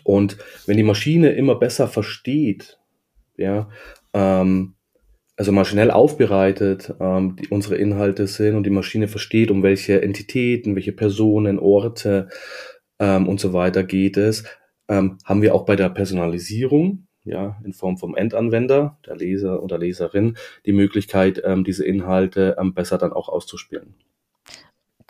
Und 0.04 0.38
wenn 0.66 0.76
die 0.76 0.82
Maschine 0.82 1.30
immer 1.32 1.56
besser 1.56 1.88
versteht, 1.88 2.78
ja, 3.36 3.68
ähm, 4.12 4.74
also 5.36 5.52
maschinell 5.52 5.90
aufbereitet 5.90 6.94
ähm, 6.98 7.36
die, 7.36 7.48
unsere 7.48 7.76
Inhalte 7.76 8.26
sind 8.26 8.54
und 8.54 8.64
die 8.64 8.70
Maschine 8.70 9.08
versteht, 9.08 9.50
um 9.50 9.62
welche 9.62 10.00
Entitäten, 10.02 10.74
welche 10.74 10.92
Personen, 10.92 11.58
Orte 11.58 12.28
ähm, 12.98 13.28
und 13.28 13.38
so 13.38 13.52
weiter 13.52 13.84
geht 13.84 14.16
es, 14.16 14.44
ähm, 14.88 15.18
haben 15.24 15.42
wir 15.42 15.54
auch 15.54 15.66
bei 15.66 15.76
der 15.76 15.90
Personalisierung, 15.90 17.06
ja, 17.24 17.60
in 17.64 17.72
Form 17.72 17.98
vom 17.98 18.14
Endanwender, 18.14 18.98
der 19.06 19.16
Leser 19.16 19.62
oder 19.62 19.78
Leserin, 19.78 20.36
die 20.64 20.72
Möglichkeit, 20.72 21.42
ähm, 21.44 21.64
diese 21.64 21.84
Inhalte 21.84 22.56
ähm, 22.58 22.72
besser 22.72 22.96
dann 22.96 23.12
auch 23.12 23.28
auszuspielen. 23.28 23.94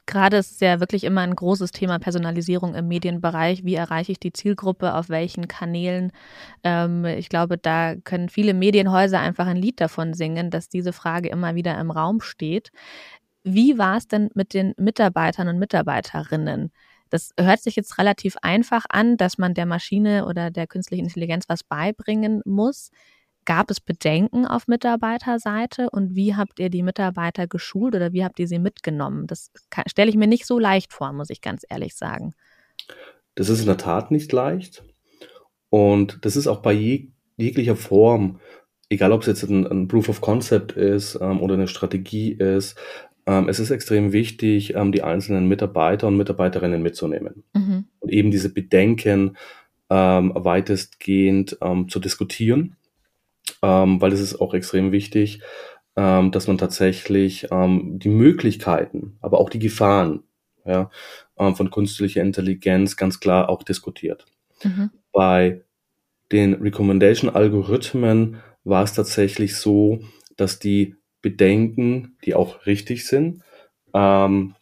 Gerade 0.06 0.36
ist 0.36 0.52
es 0.52 0.60
ja 0.60 0.78
wirklich 0.78 1.02
immer 1.02 1.22
ein 1.22 1.34
großes 1.34 1.72
Thema 1.72 1.98
Personalisierung 1.98 2.76
im 2.76 2.86
Medienbereich. 2.86 3.64
Wie 3.64 3.74
erreiche 3.74 4.12
ich 4.12 4.20
die 4.20 4.32
Zielgruppe? 4.32 4.94
Auf 4.94 5.08
welchen 5.08 5.48
Kanälen? 5.48 6.12
Ähm, 6.62 7.04
ich 7.04 7.28
glaube, 7.28 7.58
da 7.58 7.96
können 7.96 8.28
viele 8.28 8.54
Medienhäuser 8.54 9.18
einfach 9.20 9.46
ein 9.48 9.56
Lied 9.56 9.80
davon 9.80 10.14
singen, 10.14 10.50
dass 10.50 10.68
diese 10.68 10.92
Frage 10.92 11.28
immer 11.28 11.56
wieder 11.56 11.76
im 11.80 11.90
Raum 11.90 12.20
steht. 12.20 12.70
Wie 13.44 13.78
war 13.78 13.96
es 13.98 14.08
denn 14.08 14.30
mit 14.34 14.54
den 14.54 14.74
Mitarbeitern 14.76 15.48
und 15.48 15.58
Mitarbeiterinnen? 15.58 16.72
Das 17.10 17.32
hört 17.38 17.60
sich 17.62 17.76
jetzt 17.76 17.98
relativ 17.98 18.36
einfach 18.42 18.84
an, 18.88 19.16
dass 19.16 19.38
man 19.38 19.54
der 19.54 19.66
Maschine 19.66 20.26
oder 20.26 20.50
der 20.50 20.66
künstlichen 20.66 21.04
Intelligenz 21.06 21.48
was 21.48 21.64
beibringen 21.64 22.42
muss. 22.44 22.90
Gab 23.46 23.70
es 23.70 23.80
Bedenken 23.80 24.44
auf 24.44 24.66
Mitarbeiterseite 24.66 25.88
und 25.90 26.16
wie 26.16 26.34
habt 26.34 26.58
ihr 26.58 26.68
die 26.68 26.82
Mitarbeiter 26.82 27.46
geschult 27.46 27.94
oder 27.94 28.12
wie 28.12 28.24
habt 28.24 28.40
ihr 28.40 28.48
sie 28.48 28.58
mitgenommen? 28.58 29.28
Das 29.28 29.52
stelle 29.86 30.10
ich 30.10 30.16
mir 30.16 30.26
nicht 30.26 30.46
so 30.46 30.58
leicht 30.58 30.92
vor, 30.92 31.12
muss 31.12 31.30
ich 31.30 31.40
ganz 31.40 31.64
ehrlich 31.68 31.94
sagen. 31.94 32.34
Das 33.36 33.48
ist 33.48 33.60
in 33.60 33.66
der 33.66 33.76
Tat 33.76 34.10
nicht 34.10 34.32
leicht. 34.32 34.84
Und 35.70 36.18
das 36.22 36.34
ist 36.34 36.48
auch 36.48 36.60
bei 36.60 36.72
jeg 36.72 37.12
jeglicher 37.36 37.76
Form, 37.76 38.40
egal 38.88 39.12
ob 39.12 39.20
es 39.20 39.28
jetzt 39.28 39.44
ein, 39.44 39.66
ein 39.66 39.88
Proof 39.88 40.08
of 40.08 40.20
Concept 40.20 40.72
ist 40.72 41.16
ähm, 41.20 41.40
oder 41.40 41.54
eine 41.54 41.68
Strategie 41.68 42.32
ist, 42.32 42.76
ähm, 43.26 43.48
es 43.48 43.60
ist 43.60 43.70
extrem 43.70 44.12
wichtig, 44.12 44.74
ähm, 44.74 44.90
die 44.90 45.02
einzelnen 45.02 45.46
Mitarbeiter 45.46 46.08
und 46.08 46.16
Mitarbeiterinnen 46.16 46.82
mitzunehmen. 46.82 47.44
Mhm. 47.54 47.84
Und 48.00 48.10
eben 48.10 48.32
diese 48.32 48.52
Bedenken 48.52 49.36
ähm, 49.88 50.32
weitestgehend 50.34 51.58
ähm, 51.60 51.88
zu 51.88 52.00
diskutieren 52.00 52.76
ähm, 53.62 54.00
weil 54.00 54.12
es 54.12 54.20
ist 54.20 54.40
auch 54.40 54.54
extrem 54.54 54.92
wichtig, 54.92 55.40
ähm, 55.96 56.30
dass 56.30 56.46
man 56.46 56.58
tatsächlich 56.58 57.48
ähm, 57.50 57.98
die 57.98 58.08
Möglichkeiten, 58.08 59.18
aber 59.20 59.38
auch 59.38 59.50
die 59.50 59.58
Gefahren 59.58 60.24
ja, 60.64 60.90
ähm, 61.38 61.54
von 61.56 61.70
künstlicher 61.70 62.22
Intelligenz 62.22 62.96
ganz 62.96 63.20
klar 63.20 63.48
auch 63.48 63.62
diskutiert. 63.62 64.26
Mhm. 64.62 64.90
Bei 65.12 65.62
den 66.32 66.54
Recommendation-Algorithmen 66.54 68.38
war 68.64 68.82
es 68.82 68.92
tatsächlich 68.92 69.56
so, 69.56 70.00
dass 70.36 70.58
die 70.58 70.96
Bedenken, 71.22 72.16
die 72.24 72.34
auch 72.34 72.66
richtig 72.66 73.06
sind, 73.06 73.42
ähm, 73.94 74.54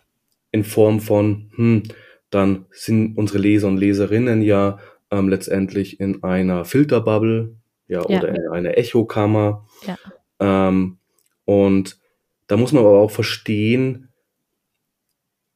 in 0.52 0.64
Form 0.64 1.00
von, 1.00 1.50
hm, 1.56 1.82
dann 2.30 2.66
sind 2.70 3.16
unsere 3.16 3.38
Leser 3.38 3.68
und 3.68 3.78
Leserinnen 3.78 4.42
ja 4.42 4.78
ähm, 5.10 5.28
letztendlich 5.28 6.00
in 6.00 6.22
einer 6.22 6.64
Filterbubble, 6.64 7.56
ja, 7.86 8.02
ja. 8.08 8.18
oder 8.18 8.28
in 8.28 8.48
eine 8.48 8.76
Echokammer. 8.76 9.66
Ja. 9.86 9.96
Ähm, 10.40 10.98
und 11.44 11.98
da 12.46 12.56
muss 12.56 12.72
man 12.72 12.84
aber 12.84 12.98
auch 12.98 13.10
verstehen, 13.10 14.08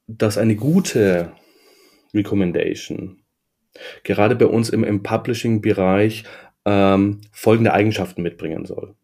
dass 0.07 0.39
eine 0.39 0.57
gute 0.57 1.33
Recommendation 2.15 3.23
gerade 4.03 4.35
bei 4.37 4.47
uns 4.47 4.71
im, 4.71 4.85
im 4.85 5.03
Publishing-Bereich 5.03 6.25
ähm, 6.65 7.21
folgende 7.33 7.73
Eigenschaften 7.73 8.23
mitbringen 8.23 8.65
soll. 8.65 8.95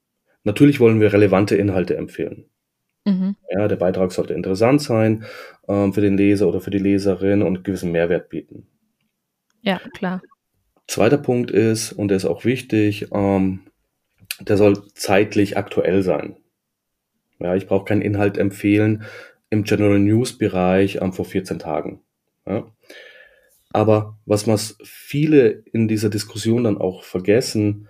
Natürlich 0.43 0.81
wollen 0.81 1.00
wir 1.00 1.12
relevante 1.12 1.57
Inhalte 1.57 1.97
empfehlen. 1.97 2.47
Mhm. 3.04 3.37
Ja, 3.50 3.69
der 3.69 3.76
Beitrag 3.76 4.12
sollte 4.12 4.35
interessant 4.35 4.83
sein 4.83 5.25
ähm, 5.69 5.93
für 5.93 6.00
den 6.00 6.16
Leser 6.16 6.49
oder 6.49 6.61
für 6.61 6.71
die 6.71 6.78
Leserin 6.78 7.43
und 7.43 7.64
gewissen 7.64 7.93
Mehrwert 7.93 8.28
bieten. 8.28 8.66
Ja, 9.62 9.81
klar. 9.95 10.23
Zweiter 10.87 11.19
Punkt 11.19 11.50
ist, 11.50 11.93
und 11.93 12.09
der 12.09 12.17
ist 12.17 12.25
auch 12.25 12.45
wichtig, 12.45 13.09
ähm, 13.12 13.61
der 14.41 14.57
soll 14.57 14.87
zeitlich 14.95 15.57
aktuell 15.57 16.03
sein. 16.03 16.37
Ja, 17.38 17.55
ich 17.55 17.67
brauche 17.67 17.85
keinen 17.85 18.03
Inhalt 18.03 18.38
empfehlen 18.38 19.05
im 19.50 19.64
General 19.64 19.99
News 19.99 20.37
Bereich 20.38 20.99
ähm, 21.00 21.12
vor 21.12 21.25
14 21.25 21.59
Tagen. 21.59 22.00
Ja. 22.47 22.67
Aber 23.71 24.19
was 24.25 24.47
was 24.47 24.79
viele 24.85 25.64
in 25.73 25.88
dieser 25.88 26.11
Diskussion 26.11 26.64
dann 26.64 26.79
auch 26.79 27.03
vergessen, 27.03 27.88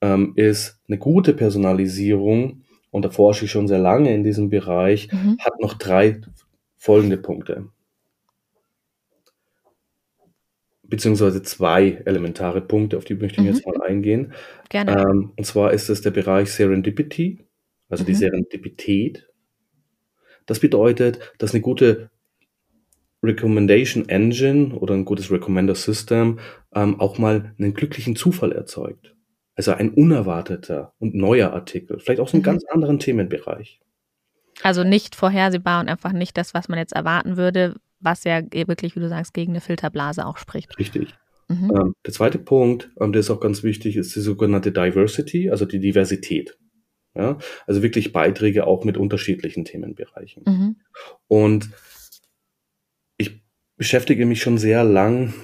ähm, 0.00 0.32
ist 0.36 0.80
eine 0.88 0.98
gute 0.98 1.32
Personalisierung, 1.32 2.62
und 2.90 3.04
da 3.04 3.10
forsche 3.10 3.46
ich 3.46 3.50
schon 3.50 3.66
sehr 3.66 3.80
lange 3.80 4.14
in 4.14 4.22
diesem 4.22 4.50
Bereich, 4.50 5.10
mhm. 5.10 5.36
hat 5.40 5.60
noch 5.60 5.74
drei 5.74 6.20
folgende 6.76 7.16
Punkte. 7.16 7.66
Beziehungsweise 10.88 11.42
zwei 11.42 12.02
elementare 12.04 12.60
Punkte, 12.60 12.96
auf 12.96 13.04
die 13.04 13.14
möchte 13.14 13.40
ich 13.40 13.46
mhm. 13.46 13.54
jetzt 13.54 13.66
mal 13.66 13.80
eingehen. 13.82 14.32
Gerne. 14.68 14.92
Ähm, 14.92 15.32
und 15.36 15.44
zwar 15.44 15.72
ist 15.72 15.88
es 15.88 16.02
der 16.02 16.10
Bereich 16.10 16.52
Serendipity, 16.52 17.44
also 17.88 18.04
mhm. 18.04 18.06
die 18.06 18.14
Serendipität. 18.14 19.28
Das 20.46 20.60
bedeutet, 20.60 21.32
dass 21.38 21.52
eine 21.52 21.62
gute 21.62 22.10
Recommendation 23.22 24.08
Engine 24.08 24.74
oder 24.74 24.94
ein 24.94 25.06
gutes 25.06 25.30
Recommender 25.30 25.74
System 25.74 26.38
ähm, 26.74 27.00
auch 27.00 27.18
mal 27.18 27.54
einen 27.58 27.74
glücklichen 27.74 28.16
Zufall 28.16 28.52
erzeugt. 28.52 29.14
Also 29.56 29.72
ein 29.72 29.90
unerwarteter 29.90 30.94
und 30.98 31.14
neuer 31.14 31.52
Artikel, 31.52 32.00
vielleicht 32.00 32.20
auch 32.20 32.28
so 32.28 32.36
einen 32.36 32.42
mhm. 32.42 32.46
ganz 32.46 32.64
anderen 32.66 32.98
Themenbereich. 32.98 33.80
Also 34.62 34.84
nicht 34.84 35.16
vorhersehbar 35.16 35.80
und 35.80 35.88
einfach 35.88 36.12
nicht 36.12 36.36
das, 36.36 36.54
was 36.54 36.68
man 36.68 36.78
jetzt 36.78 36.92
erwarten 36.92 37.36
würde, 37.36 37.74
was 38.04 38.24
ja 38.24 38.42
wirklich, 38.52 38.94
wie 38.94 39.00
du 39.00 39.08
sagst, 39.08 39.34
gegen 39.34 39.52
eine 39.52 39.60
Filterblase 39.60 40.26
auch 40.26 40.36
spricht. 40.36 40.78
Richtig. 40.78 41.14
Mhm. 41.48 41.72
Ähm, 41.76 41.94
der 42.06 42.12
zweite 42.12 42.38
Punkt, 42.38 42.90
ähm, 43.00 43.12
der 43.12 43.20
ist 43.20 43.30
auch 43.30 43.40
ganz 43.40 43.62
wichtig, 43.62 43.96
ist 43.96 44.14
die 44.14 44.20
sogenannte 44.20 44.72
Diversity, 44.72 45.50
also 45.50 45.64
die 45.64 45.80
Diversität. 45.80 46.56
Ja? 47.14 47.38
Also 47.66 47.82
wirklich 47.82 48.12
Beiträge 48.12 48.66
auch 48.66 48.84
mit 48.84 48.96
unterschiedlichen 48.96 49.64
Themenbereichen. 49.64 50.42
Mhm. 50.46 50.76
Und 51.28 51.70
ich 53.16 53.42
beschäftige 53.76 54.26
mich 54.26 54.40
schon 54.40 54.58
sehr 54.58 54.84
lang 54.84 55.34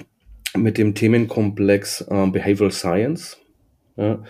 mit 0.57 0.79
dem 0.79 0.95
Themenkomplex 0.95 2.07
ähm, 2.11 2.33
Behavioral 2.33 2.73
Science. 2.73 3.39
Ja? 3.97 4.23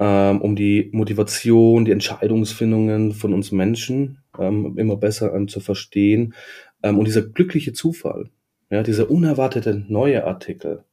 Ähm, 0.00 0.40
um 0.42 0.56
die 0.56 0.90
Motivation, 0.92 1.84
die 1.84 1.92
Entscheidungsfindungen 1.92 3.12
von 3.12 3.32
uns 3.32 3.52
Menschen 3.52 4.18
ähm, 4.36 4.76
immer 4.76 4.96
besser 4.96 5.32
ähm, 5.32 5.46
zu 5.46 5.60
verstehen. 5.60 6.34
Ähm, 6.84 6.98
und 6.98 7.06
dieser 7.06 7.22
glückliche 7.22 7.72
Zufall, 7.72 8.30
ja, 8.70 8.82
dieser 8.82 9.10
unerwartete 9.10 9.74
neue 9.88 10.24
Artikel, 10.24 10.84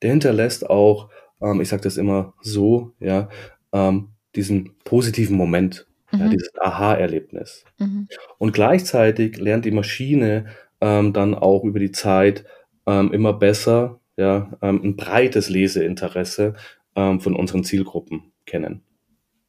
der 0.00 0.10
hinterlässt 0.10 0.70
auch, 0.70 1.10
ähm, 1.42 1.60
ich 1.60 1.68
sage 1.68 1.82
das 1.82 1.96
immer 1.96 2.34
so, 2.40 2.92
ja, 3.00 3.28
ähm, 3.72 4.10
diesen 4.36 4.76
positiven 4.84 5.36
Moment, 5.36 5.88
mhm. 6.12 6.20
ja, 6.20 6.28
dieses 6.28 6.52
Aha-Erlebnis. 6.56 7.64
Mhm. 7.78 8.06
Und 8.38 8.52
gleichzeitig 8.52 9.38
lernt 9.38 9.64
die 9.64 9.72
Maschine 9.72 10.46
ähm, 10.80 11.12
dann 11.12 11.34
auch 11.34 11.64
über 11.64 11.80
die 11.80 11.92
Zeit 11.92 12.44
ähm, 12.86 13.12
immer 13.12 13.32
besser 13.32 13.98
ja, 14.16 14.56
ähm, 14.62 14.80
ein 14.82 14.96
breites 14.96 15.50
Leseinteresse 15.50 16.54
von 16.98 17.36
unseren 17.36 17.62
Zielgruppen 17.62 18.32
kennen. 18.46 18.80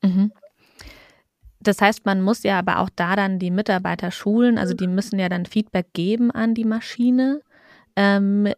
Mhm. 0.04 0.34
Das 1.68 1.82
heißt, 1.82 2.06
man 2.06 2.22
muss 2.22 2.44
ja 2.44 2.58
aber 2.60 2.80
auch 2.80 2.90
da 2.96 3.18
dann 3.18 3.40
die 3.40 3.52
Mitarbeiter 3.52 4.10
schulen, 4.12 4.58
also 4.58 4.74
die 4.74 4.88
müssen 4.88 5.20
ja 5.20 5.28
dann 5.28 5.46
Feedback 5.46 5.92
geben 5.92 6.32
an 6.32 6.54
die 6.54 6.64
Maschine. 6.64 7.42
Ähm, 7.98 8.54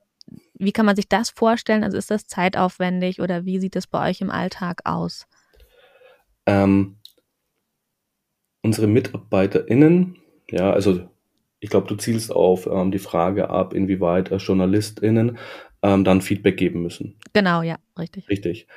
wie 0.54 0.72
kann 0.72 0.86
man 0.86 0.96
sich 0.96 1.10
das 1.10 1.32
vorstellen? 1.32 1.84
Also 1.84 1.98
ist 1.98 2.12
das 2.12 2.28
zeitaufwendig 2.28 3.20
oder 3.20 3.46
wie 3.46 3.60
sieht 3.60 3.76
es 3.76 3.88
bei 3.88 4.10
euch 4.10 4.22
im 4.22 4.30
Alltag 4.30 4.82
aus? 4.84 5.26
Ähm, 6.46 6.98
unsere 8.62 8.86
MitarbeiterInnen, 8.86 10.18
ja, 10.52 10.72
also 10.72 11.10
ich 11.60 11.72
glaube, 11.72 11.88
du 11.88 11.96
zielst 11.96 12.32
auf 12.32 12.68
ähm, 12.68 12.92
die 12.92 13.00
Frage 13.00 13.50
ab, 13.50 13.74
inwieweit 13.74 14.32
äh, 14.32 14.38
JournalistInnen 14.38 15.40
ähm, 15.82 16.04
dann 16.04 16.22
Feedback 16.22 16.58
geben 16.58 16.84
müssen. 16.84 17.16
Genau, 17.34 17.64
ja, 17.64 17.78
richtig. 17.98 18.30
Richtig. 18.30 18.68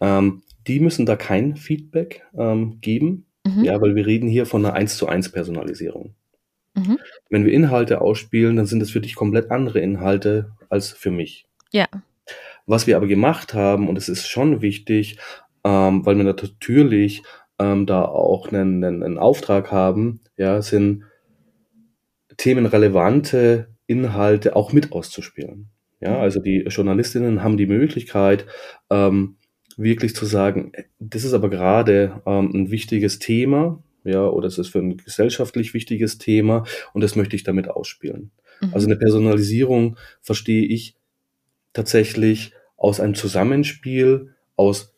Ähm, 0.00 0.42
die 0.66 0.78
müssen 0.78 1.06
da 1.06 1.16
kein 1.16 1.56
Feedback 1.56 2.24
ähm, 2.34 2.80
geben, 2.80 3.26
Mhm. 3.56 3.64
Ja, 3.64 3.80
weil 3.80 3.94
wir 3.94 4.06
reden 4.06 4.28
hier 4.28 4.46
von 4.46 4.64
einer 4.64 4.74
1 4.74 4.96
zu 4.96 5.06
1 5.06 5.32
Personalisierung. 5.32 6.14
Mhm. 6.74 6.98
Wenn 7.28 7.44
wir 7.44 7.52
Inhalte 7.52 8.00
ausspielen, 8.00 8.56
dann 8.56 8.66
sind 8.66 8.82
es 8.82 8.90
für 8.90 9.00
dich 9.00 9.14
komplett 9.14 9.50
andere 9.50 9.80
Inhalte 9.80 10.52
als 10.68 10.90
für 10.90 11.10
mich. 11.10 11.46
Ja. 11.72 11.86
Was 12.66 12.86
wir 12.86 12.96
aber 12.96 13.06
gemacht 13.06 13.54
haben, 13.54 13.88
und 13.88 13.96
es 13.96 14.08
ist 14.08 14.28
schon 14.28 14.62
wichtig, 14.62 15.18
ähm, 15.64 16.06
weil 16.06 16.16
wir 16.16 16.24
natürlich 16.24 17.22
ähm, 17.58 17.86
da 17.86 18.04
auch 18.04 18.48
einen, 18.48 18.82
einen, 18.84 19.02
einen 19.02 19.18
Auftrag 19.18 19.72
haben, 19.72 20.20
ja, 20.36 20.62
sind 20.62 21.04
themenrelevante 22.36 23.68
Inhalte 23.86 24.56
auch 24.56 24.72
mit 24.72 24.92
auszuspielen. 24.92 25.70
Ja, 26.00 26.12
mhm. 26.12 26.16
also 26.16 26.40
die 26.40 26.60
Journalistinnen 26.68 27.42
haben 27.42 27.56
die 27.56 27.66
Möglichkeit, 27.66 28.46
ähm, 28.88 29.36
wirklich 29.82 30.14
zu 30.14 30.26
sagen, 30.26 30.72
das 30.98 31.24
ist 31.24 31.32
aber 31.32 31.50
gerade 31.50 32.22
ähm, 32.26 32.50
ein 32.54 32.70
wichtiges 32.70 33.18
Thema, 33.18 33.82
ja, 34.04 34.26
oder 34.26 34.46
es 34.46 34.58
ist 34.58 34.68
für 34.68 34.78
ein 34.78 34.96
gesellschaftlich 34.96 35.74
wichtiges 35.74 36.18
Thema 36.18 36.64
und 36.92 37.02
das 37.02 37.16
möchte 37.16 37.36
ich 37.36 37.44
damit 37.44 37.68
ausspielen. 37.68 38.30
Mhm. 38.60 38.70
Also 38.72 38.86
eine 38.86 38.96
Personalisierung 38.96 39.96
verstehe 40.20 40.66
ich 40.66 40.96
tatsächlich 41.72 42.52
aus 42.76 43.00
einem 43.00 43.14
Zusammenspiel 43.14 44.34
aus, 44.56 44.94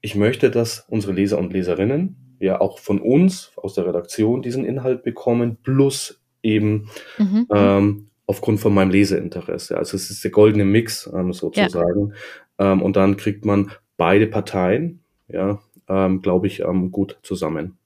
ich 0.00 0.14
möchte, 0.14 0.50
dass 0.50 0.86
unsere 0.88 1.12
Leser 1.12 1.38
und 1.38 1.52
Leserinnen 1.52 2.36
ja 2.38 2.60
auch 2.60 2.78
von 2.78 3.00
uns 3.00 3.52
aus 3.56 3.74
der 3.74 3.86
Redaktion 3.86 4.42
diesen 4.42 4.64
Inhalt 4.64 5.02
bekommen, 5.02 5.58
plus 5.62 6.22
eben 6.42 6.88
mhm. 7.18 7.46
ähm, 7.52 8.10
aufgrund 8.26 8.60
von 8.60 8.74
meinem 8.74 8.90
Leseinteresse. 8.90 9.76
Also 9.76 9.96
es 9.96 10.10
ist 10.10 10.22
der 10.22 10.30
goldene 10.30 10.64
Mix 10.64 11.10
ähm, 11.12 11.32
sozusagen. 11.32 12.12
Ja. 12.58 12.72
Ähm, 12.72 12.82
und 12.82 12.96
dann 12.96 13.16
kriegt 13.16 13.44
man 13.44 13.70
beide 13.96 14.26
Parteien, 14.26 15.00
ja, 15.28 15.58
ähm, 15.88 16.22
glaube 16.22 16.46
ich, 16.46 16.60
ähm, 16.60 16.90
gut 16.90 17.18
zusammen. 17.22 17.78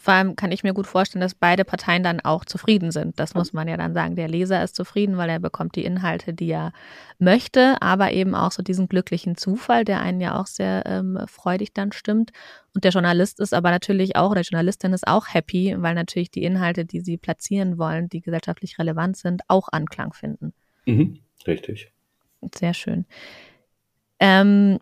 Vor 0.00 0.14
allem 0.14 0.36
kann 0.36 0.52
ich 0.52 0.62
mir 0.62 0.74
gut 0.74 0.86
vorstellen, 0.86 1.20
dass 1.20 1.34
beide 1.34 1.64
Parteien 1.64 2.04
dann 2.04 2.20
auch 2.20 2.44
zufrieden 2.44 2.92
sind. 2.92 3.18
Das 3.18 3.34
muss 3.34 3.52
man 3.52 3.66
ja 3.66 3.76
dann 3.76 3.94
sagen. 3.94 4.14
Der 4.14 4.28
Leser 4.28 4.62
ist 4.62 4.76
zufrieden, 4.76 5.16
weil 5.16 5.28
er 5.28 5.40
bekommt 5.40 5.74
die 5.74 5.84
Inhalte, 5.84 6.32
die 6.32 6.50
er 6.50 6.72
möchte, 7.18 7.82
aber 7.82 8.12
eben 8.12 8.36
auch 8.36 8.52
so 8.52 8.62
diesen 8.62 8.88
glücklichen 8.88 9.36
Zufall, 9.36 9.84
der 9.84 10.00
einen 10.00 10.20
ja 10.20 10.40
auch 10.40 10.46
sehr 10.46 10.84
ähm, 10.86 11.18
freudig 11.26 11.74
dann 11.74 11.90
stimmt. 11.90 12.30
Und 12.74 12.84
der 12.84 12.92
Journalist 12.92 13.40
ist 13.40 13.52
aber 13.52 13.70
natürlich 13.70 14.14
auch, 14.14 14.30
oder 14.30 14.42
die 14.42 14.48
Journalistin 14.48 14.92
ist 14.92 15.06
auch 15.06 15.26
happy, 15.34 15.74
weil 15.78 15.96
natürlich 15.96 16.30
die 16.30 16.44
Inhalte, 16.44 16.84
die 16.84 17.00
sie 17.00 17.16
platzieren 17.16 17.76
wollen, 17.76 18.08
die 18.08 18.20
gesellschaftlich 18.20 18.78
relevant 18.78 19.16
sind, 19.16 19.42
auch 19.48 19.68
Anklang 19.72 20.12
finden. 20.12 20.52
Mhm, 20.86 21.18
richtig. 21.46 21.92
Sehr 22.54 22.72
schön. 22.72 23.04
Ähm, 24.20 24.78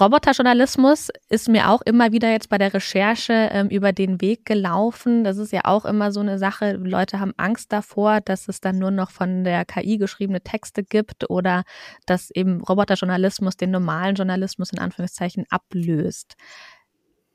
Roboterjournalismus 0.00 1.10
ist 1.28 1.48
mir 1.48 1.70
auch 1.70 1.80
immer 1.82 2.12
wieder 2.12 2.30
jetzt 2.30 2.48
bei 2.48 2.58
der 2.58 2.74
Recherche 2.74 3.48
ähm, 3.52 3.68
über 3.68 3.92
den 3.92 4.20
Weg 4.20 4.44
gelaufen. 4.44 5.24
Das 5.24 5.38
ist 5.38 5.52
ja 5.52 5.62
auch 5.64 5.84
immer 5.84 6.12
so 6.12 6.20
eine 6.20 6.38
Sache. 6.38 6.72
Leute 6.72 7.20
haben 7.20 7.32
Angst 7.36 7.72
davor, 7.72 8.20
dass 8.20 8.48
es 8.48 8.60
dann 8.60 8.78
nur 8.78 8.90
noch 8.90 9.10
von 9.10 9.44
der 9.44 9.64
KI 9.64 9.98
geschriebene 9.98 10.40
Texte 10.42 10.84
gibt 10.84 11.30
oder 11.30 11.64
dass 12.06 12.30
eben 12.30 12.60
Roboterjournalismus 12.60 13.56
den 13.56 13.70
normalen 13.70 14.14
Journalismus 14.14 14.70
in 14.72 14.78
Anführungszeichen 14.78 15.44
ablöst. 15.50 16.34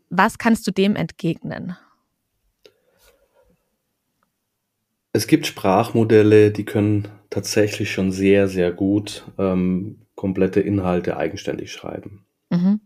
Was 0.09 0.37
kannst 0.37 0.67
du 0.67 0.71
dem 0.71 0.95
entgegnen? 0.95 1.77
Es 5.13 5.27
gibt 5.27 5.47
Sprachmodelle, 5.47 6.51
die 6.51 6.65
können 6.65 7.07
tatsächlich 7.29 7.91
schon 7.91 8.11
sehr, 8.11 8.47
sehr 8.47 8.71
gut 8.71 9.25
ähm, 9.37 10.05
komplette 10.15 10.59
Inhalte 10.59 11.17
eigenständig 11.17 11.71
schreiben. 11.71 12.25
Mhm. 12.49 12.81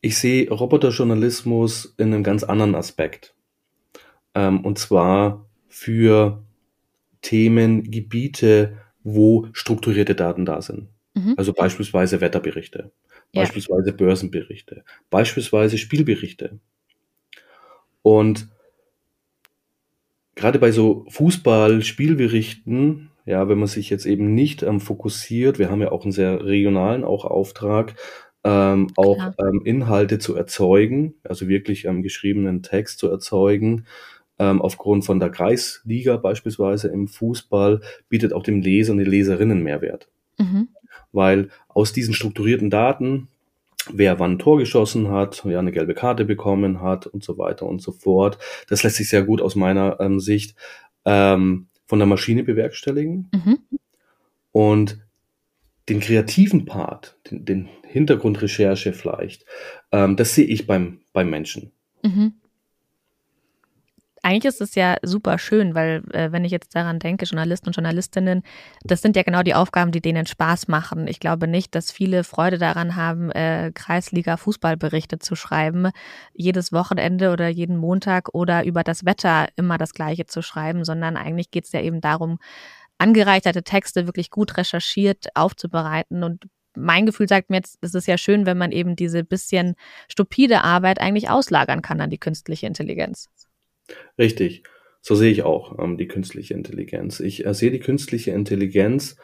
Ich 0.00 0.18
sehe 0.18 0.50
Roboterjournalismus 0.50 1.94
in 1.96 2.12
einem 2.12 2.24
ganz 2.24 2.42
anderen 2.42 2.74
Aspekt. 2.74 3.34
Ähm, 4.34 4.64
und 4.64 4.78
zwar 4.78 5.46
für 5.68 6.42
Themengebiete, 7.22 8.78
wo 9.04 9.48
strukturierte 9.52 10.14
Daten 10.14 10.44
da 10.44 10.60
sind. 10.60 10.88
Mhm. 11.14 11.34
Also 11.36 11.52
beispielsweise 11.52 12.20
Wetterberichte, 12.20 12.90
ja. 13.32 13.42
beispielsweise 13.42 13.92
Börsenberichte, 13.92 14.84
beispielsweise 15.08 15.78
Spielberichte. 15.78 16.58
Und 18.02 18.48
gerade 20.34 20.58
bei 20.58 20.72
so 20.72 21.06
Fußball-Spielberichten, 21.10 23.11
ja, 23.24 23.48
wenn 23.48 23.58
man 23.58 23.68
sich 23.68 23.90
jetzt 23.90 24.06
eben 24.06 24.34
nicht 24.34 24.62
ähm, 24.62 24.80
fokussiert, 24.80 25.58
wir 25.58 25.70
haben 25.70 25.80
ja 25.80 25.92
auch 25.92 26.02
einen 26.02 26.12
sehr 26.12 26.44
regionalen 26.44 27.04
auch 27.04 27.24
Auftrag, 27.24 27.94
ähm, 28.44 28.88
auch 28.96 29.32
ähm, 29.38 29.62
Inhalte 29.64 30.18
zu 30.18 30.34
erzeugen, 30.34 31.14
also 31.22 31.48
wirklich 31.48 31.84
ähm, 31.84 32.02
geschriebenen 32.02 32.62
Text 32.62 32.98
zu 32.98 33.08
erzeugen. 33.08 33.86
Ähm, 34.38 34.60
aufgrund 34.60 35.04
von 35.04 35.20
der 35.20 35.30
Kreisliga 35.30 36.16
beispielsweise 36.16 36.88
im 36.88 37.06
Fußball 37.06 37.80
bietet 38.08 38.32
auch 38.32 38.42
dem 38.42 38.60
Leser 38.60 38.92
und 38.92 38.98
die 38.98 39.04
Leserinnen 39.04 39.62
Mehrwert. 39.62 40.08
Mhm. 40.38 40.68
Weil 41.12 41.50
aus 41.68 41.92
diesen 41.92 42.14
strukturierten 42.14 42.70
Daten, 42.70 43.28
wer 43.92 44.18
wann 44.18 44.32
ein 44.32 44.38
Tor 44.38 44.58
geschossen 44.58 45.10
hat, 45.10 45.42
wer 45.44 45.60
eine 45.60 45.70
gelbe 45.70 45.94
Karte 45.94 46.24
bekommen 46.24 46.80
hat 46.80 47.06
und 47.06 47.22
so 47.22 47.38
weiter 47.38 47.66
und 47.66 47.82
so 47.82 47.92
fort, 47.92 48.38
das 48.68 48.82
lässt 48.82 48.96
sich 48.96 49.08
sehr 49.08 49.22
gut 49.22 49.40
aus 49.40 49.54
meiner 49.54 50.00
ähm, 50.00 50.18
Sicht 50.18 50.56
ähm, 51.04 51.68
von 51.86 51.98
der 51.98 52.06
Maschine 52.06 52.44
bewerkstelligen. 52.44 53.28
Mhm. 53.32 53.58
Und 54.52 54.98
den 55.88 56.00
kreativen 56.00 56.64
Part, 56.64 57.18
den, 57.30 57.44
den 57.44 57.68
Hintergrundrecherche 57.84 58.92
vielleicht, 58.92 59.44
ähm, 59.90 60.16
das 60.16 60.34
sehe 60.34 60.46
ich 60.46 60.66
beim, 60.66 61.00
beim 61.12 61.30
Menschen. 61.30 61.72
Mhm. 62.02 62.34
Eigentlich 64.24 64.44
ist 64.44 64.60
es 64.60 64.76
ja 64.76 64.96
super 65.02 65.36
schön, 65.36 65.74
weil 65.74 66.04
äh, 66.12 66.30
wenn 66.30 66.44
ich 66.44 66.52
jetzt 66.52 66.76
daran 66.76 67.00
denke, 67.00 67.24
Journalisten 67.24 67.70
und 67.70 67.76
Journalistinnen, 67.76 68.42
das 68.84 69.02
sind 69.02 69.16
ja 69.16 69.24
genau 69.24 69.42
die 69.42 69.54
Aufgaben, 69.54 69.90
die 69.90 70.00
denen 70.00 70.26
Spaß 70.26 70.68
machen. 70.68 71.08
Ich 71.08 71.18
glaube 71.18 71.48
nicht, 71.48 71.74
dass 71.74 71.90
viele 71.90 72.22
Freude 72.22 72.56
daran 72.58 72.94
haben, 72.94 73.32
äh, 73.32 73.72
Kreisliga-Fußballberichte 73.74 75.18
zu 75.18 75.34
schreiben, 75.34 75.90
jedes 76.34 76.72
Wochenende 76.72 77.32
oder 77.32 77.48
jeden 77.48 77.76
Montag 77.76 78.32
oder 78.32 78.64
über 78.64 78.84
das 78.84 79.04
Wetter 79.04 79.48
immer 79.56 79.76
das 79.76 79.92
Gleiche 79.92 80.26
zu 80.26 80.40
schreiben, 80.40 80.84
sondern 80.84 81.16
eigentlich 81.16 81.50
geht 81.50 81.64
es 81.64 81.72
ja 81.72 81.80
eben 81.80 82.00
darum, 82.00 82.38
angereicherte 82.98 83.64
Texte 83.64 84.06
wirklich 84.06 84.30
gut 84.30 84.56
recherchiert 84.56 85.34
aufzubereiten 85.34 86.22
und 86.22 86.44
mein 86.76 87.06
Gefühl 87.06 87.28
sagt 87.28 87.50
mir 87.50 87.56
jetzt, 87.56 87.76
es 87.82 87.94
ist 87.94 88.06
ja 88.06 88.16
schön, 88.16 88.46
wenn 88.46 88.56
man 88.56 88.72
eben 88.72 88.96
diese 88.96 89.24
bisschen 89.24 89.74
stupide 90.08 90.62
Arbeit 90.62 91.00
eigentlich 91.00 91.28
auslagern 91.28 91.82
kann 91.82 92.00
an 92.00 92.10
die 92.10 92.18
künstliche 92.18 92.66
Intelligenz. 92.66 93.28
Richtig. 94.18 94.62
So 95.00 95.14
sehe 95.14 95.32
ich 95.32 95.42
auch 95.42 95.78
ähm, 95.78 95.98
die 95.98 96.06
künstliche 96.06 96.54
Intelligenz. 96.54 97.20
Ich 97.20 97.44
äh, 97.44 97.54
sehe 97.54 97.70
die 97.70 97.80
künstliche 97.80 98.30
Intelligenz 98.30 99.16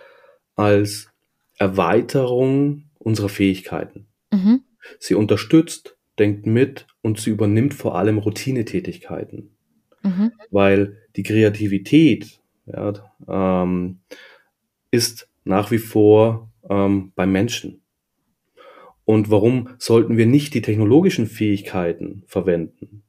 als 0.57 1.11
Erweiterung 1.57 2.85
unserer 2.99 3.29
Fähigkeiten. 3.29 4.09
Mhm. 4.33 4.63
Sie 4.99 5.15
unterstützt, 5.15 5.97
denkt 6.19 6.47
mit 6.47 6.87
und 7.03 7.21
sie 7.21 7.31
übernimmt 7.31 7.75
vor 7.75 7.97
allem 7.97 8.19
Routinetätigkeiten. 8.19 9.57
Mhm. 10.03 10.33
Weil 10.51 10.99
die 11.17 11.23
Kreativität 11.23 12.41
ja, 12.67 12.93
ähm, 13.29 14.01
ist 14.91 15.29
nach 15.45 15.71
wie 15.71 15.79
vor 15.79 16.51
ähm, 16.69 17.13
beim 17.15 17.33
Menschen. 17.33 17.83
Und 19.05 19.31
warum 19.31 19.71
sollten 19.79 20.17
wir 20.17 20.27
nicht 20.27 20.55
die 20.55 20.61
technologischen 20.61 21.27
Fähigkeiten 21.27 22.25
verwenden? 22.27 23.05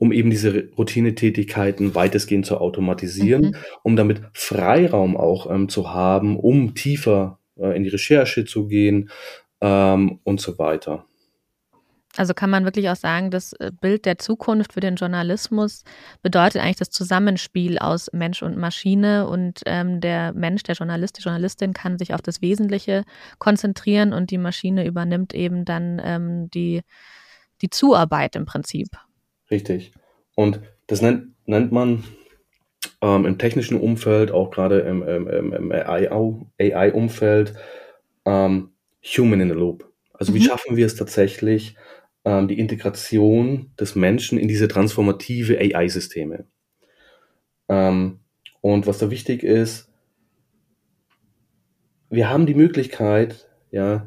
Um 0.00 0.12
eben 0.12 0.30
diese 0.30 0.70
Routinetätigkeiten 0.78 1.94
weitestgehend 1.94 2.46
zu 2.46 2.56
automatisieren, 2.56 3.42
mhm. 3.42 3.56
um 3.82 3.96
damit 3.96 4.22
Freiraum 4.32 5.14
auch 5.14 5.48
ähm, 5.50 5.68
zu 5.68 5.92
haben, 5.92 6.38
um 6.38 6.74
tiefer 6.74 7.38
äh, 7.58 7.76
in 7.76 7.84
die 7.84 7.90
Recherche 7.90 8.46
zu 8.46 8.66
gehen 8.66 9.10
ähm, 9.60 10.18
und 10.24 10.40
so 10.40 10.58
weiter. 10.58 11.04
Also 12.16 12.32
kann 12.32 12.48
man 12.48 12.64
wirklich 12.64 12.88
auch 12.88 12.96
sagen, 12.96 13.30
das 13.30 13.52
äh, 13.52 13.70
Bild 13.78 14.06
der 14.06 14.16
Zukunft 14.16 14.72
für 14.72 14.80
den 14.80 14.96
Journalismus 14.96 15.84
bedeutet 16.22 16.62
eigentlich 16.62 16.76
das 16.76 16.90
Zusammenspiel 16.90 17.78
aus 17.78 18.08
Mensch 18.14 18.42
und 18.42 18.56
Maschine 18.56 19.28
und 19.28 19.60
ähm, 19.66 20.00
der 20.00 20.32
Mensch, 20.32 20.62
der 20.62 20.76
Journalist, 20.76 21.18
die 21.18 21.22
Journalistin 21.22 21.74
kann 21.74 21.98
sich 21.98 22.14
auf 22.14 22.22
das 22.22 22.40
Wesentliche 22.40 23.04
konzentrieren 23.38 24.14
und 24.14 24.30
die 24.30 24.38
Maschine 24.38 24.86
übernimmt 24.86 25.34
eben 25.34 25.66
dann 25.66 26.00
ähm, 26.02 26.50
die, 26.50 26.80
die 27.60 27.68
Zuarbeit 27.68 28.34
im 28.34 28.46
Prinzip. 28.46 28.88
Richtig. 29.50 29.92
Und 30.34 30.60
das 30.86 31.02
nennt, 31.02 31.34
nennt 31.46 31.72
man 31.72 32.04
ähm, 33.02 33.24
im 33.24 33.38
technischen 33.38 33.78
Umfeld, 33.78 34.30
auch 34.30 34.50
gerade 34.50 34.80
im, 34.80 35.02
im, 35.02 35.52
im 35.52 35.72
AI-Umfeld, 35.72 37.54
ähm, 38.24 38.70
Human 39.04 39.40
in 39.40 39.48
the 39.48 39.54
Loop. 39.54 39.90
Also 40.12 40.32
mhm. 40.32 40.36
wie 40.36 40.42
schaffen 40.42 40.76
wir 40.76 40.86
es 40.86 40.96
tatsächlich, 40.96 41.76
ähm, 42.24 42.48
die 42.48 42.58
Integration 42.58 43.72
des 43.78 43.94
Menschen 43.94 44.38
in 44.38 44.48
diese 44.48 44.68
transformative 44.68 45.58
AI-Systeme? 45.58 46.44
Ähm, 47.68 48.20
und 48.60 48.86
was 48.86 48.98
da 48.98 49.10
wichtig 49.10 49.42
ist, 49.42 49.90
wir 52.10 52.28
haben 52.28 52.46
die 52.46 52.54
Möglichkeit, 52.54 53.48
ja, 53.70 54.06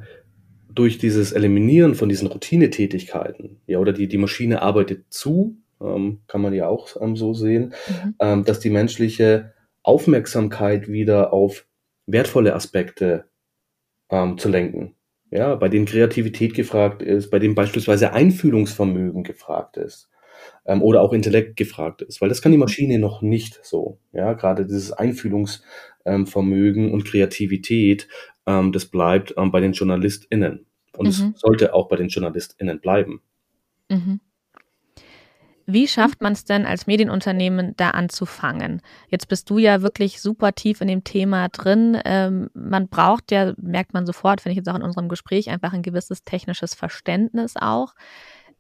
durch 0.73 0.97
dieses 0.97 1.31
Eliminieren 1.31 1.95
von 1.95 2.09
diesen 2.09 2.27
Routinetätigkeiten, 2.27 3.61
ja, 3.67 3.79
oder 3.79 3.93
die, 3.93 4.07
die 4.07 4.17
Maschine 4.17 4.61
arbeitet 4.61 5.05
zu, 5.09 5.57
ähm, 5.81 6.19
kann 6.27 6.41
man 6.41 6.53
ja 6.53 6.67
auch 6.67 6.89
ähm, 6.99 7.15
so 7.15 7.33
sehen, 7.33 7.73
mhm. 7.87 8.15
ähm, 8.19 8.43
dass 8.43 8.59
die 8.59 8.69
menschliche 8.69 9.53
Aufmerksamkeit 9.83 10.87
wieder 10.87 11.33
auf 11.33 11.65
wertvolle 12.05 12.55
Aspekte 12.55 13.25
ähm, 14.09 14.37
zu 14.37 14.49
lenken. 14.49 14.95
Ja, 15.31 15.55
bei 15.55 15.67
denen 15.67 15.85
Kreativität 15.85 16.53
gefragt 16.53 17.01
ist, 17.01 17.31
bei 17.31 17.39
denen 17.39 17.55
beispielsweise 17.55 18.13
Einfühlungsvermögen 18.13 19.23
gefragt 19.23 19.77
ist 19.77 20.09
ähm, 20.65 20.81
oder 20.81 21.01
auch 21.01 21.11
Intellekt 21.11 21.55
gefragt 21.55 22.03
ist, 22.03 22.21
weil 22.21 22.29
das 22.29 22.41
kann 22.41 22.51
die. 22.51 22.57
Maschine 22.57 22.99
noch 22.99 23.21
nicht 23.21 23.59
so. 23.63 23.99
Ja, 24.11 24.33
gerade 24.33 24.65
dieses 24.65 24.91
Einfühlungsvermögen 24.91 26.91
und 26.91 27.05
Kreativität, 27.05 28.07
ähm, 28.45 28.71
das 28.71 28.85
bleibt 28.85 29.33
ähm, 29.37 29.51
bei 29.51 29.59
den 29.59 29.73
JournalistInnen. 29.73 30.65
Und 30.95 31.05
mhm. 31.05 31.33
es 31.35 31.41
sollte 31.41 31.73
auch 31.73 31.87
bei 31.87 31.95
den 31.95 32.07
JournalistInnen 32.07 32.79
bleiben. 32.79 33.21
Mhm. 33.89 34.19
Wie 35.65 35.87
schafft 35.87 36.21
man 36.21 36.33
es 36.33 36.43
denn 36.43 36.65
als 36.65 36.87
Medienunternehmen 36.87 37.73
da 37.77 37.91
anzufangen? 37.91 38.81
Jetzt 39.07 39.29
bist 39.29 39.49
du 39.49 39.59
ja 39.59 39.81
wirklich 39.81 40.21
super 40.21 40.53
tief 40.53 40.81
in 40.81 40.89
dem 40.89 41.05
Thema 41.05 41.47
drin. 41.47 41.97
Ähm, 42.03 42.49
man 42.53 42.89
braucht 42.89 43.31
ja, 43.31 43.53
merkt 43.57 43.93
man 43.93 44.05
sofort, 44.05 44.41
finde 44.41 44.53
ich 44.53 44.57
jetzt 44.57 44.67
auch 44.67 44.75
in 44.75 44.83
unserem 44.83 45.07
Gespräch, 45.07 45.49
einfach 45.49 45.71
ein 45.71 45.81
gewisses 45.81 46.23
technisches 46.23 46.73
Verständnis 46.73 47.55
auch. 47.55 47.93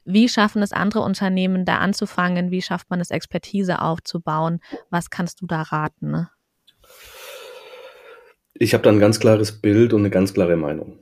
Wie 0.05 0.29
schaffen 0.29 0.61
es 0.61 0.71
andere 0.71 1.01
Unternehmen 1.01 1.65
da 1.65 1.77
anzufangen? 1.79 2.51
Wie 2.51 2.61
schafft 2.61 2.89
man 2.89 3.01
es, 3.01 3.11
Expertise 3.11 3.81
aufzubauen? 3.81 4.59
Was 4.89 5.09
kannst 5.09 5.41
du 5.41 5.45
da 5.45 5.61
raten? 5.61 6.11
Ne? 6.11 6.29
Ich 8.53 8.73
habe 8.73 8.83
da 8.83 8.89
ein 8.91 8.99
ganz 8.99 9.19
klares 9.19 9.51
Bild 9.51 9.93
und 9.93 10.01
eine 10.01 10.09
ganz 10.09 10.33
klare 10.33 10.55
Meinung. 10.55 10.99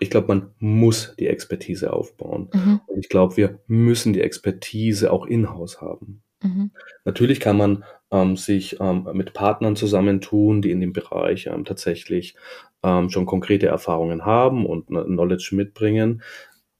Ich 0.00 0.10
glaube, 0.10 0.28
man 0.28 0.50
muss 0.58 1.14
die 1.18 1.26
Expertise 1.26 1.92
aufbauen. 1.92 2.48
Mhm. 2.52 2.80
Und 2.86 2.98
ich 2.98 3.08
glaube, 3.08 3.36
wir 3.36 3.58
müssen 3.66 4.12
die 4.12 4.22
Expertise 4.22 5.12
auch 5.12 5.26
in-house 5.26 5.80
haben. 5.80 6.22
Mhm. 6.42 6.70
Natürlich 7.04 7.38
kann 7.38 7.56
man 7.56 7.84
ähm, 8.10 8.36
sich 8.36 8.80
ähm, 8.80 9.08
mit 9.12 9.34
Partnern 9.34 9.76
zusammentun, 9.76 10.62
die 10.62 10.70
in 10.70 10.80
dem 10.80 10.92
Bereich 10.92 11.46
ähm, 11.46 11.64
tatsächlich 11.64 12.34
ähm, 12.82 13.10
schon 13.10 13.26
konkrete 13.26 13.66
Erfahrungen 13.66 14.24
haben 14.24 14.66
und 14.66 14.86
Knowledge 14.86 15.50
mitbringen. 15.52 16.22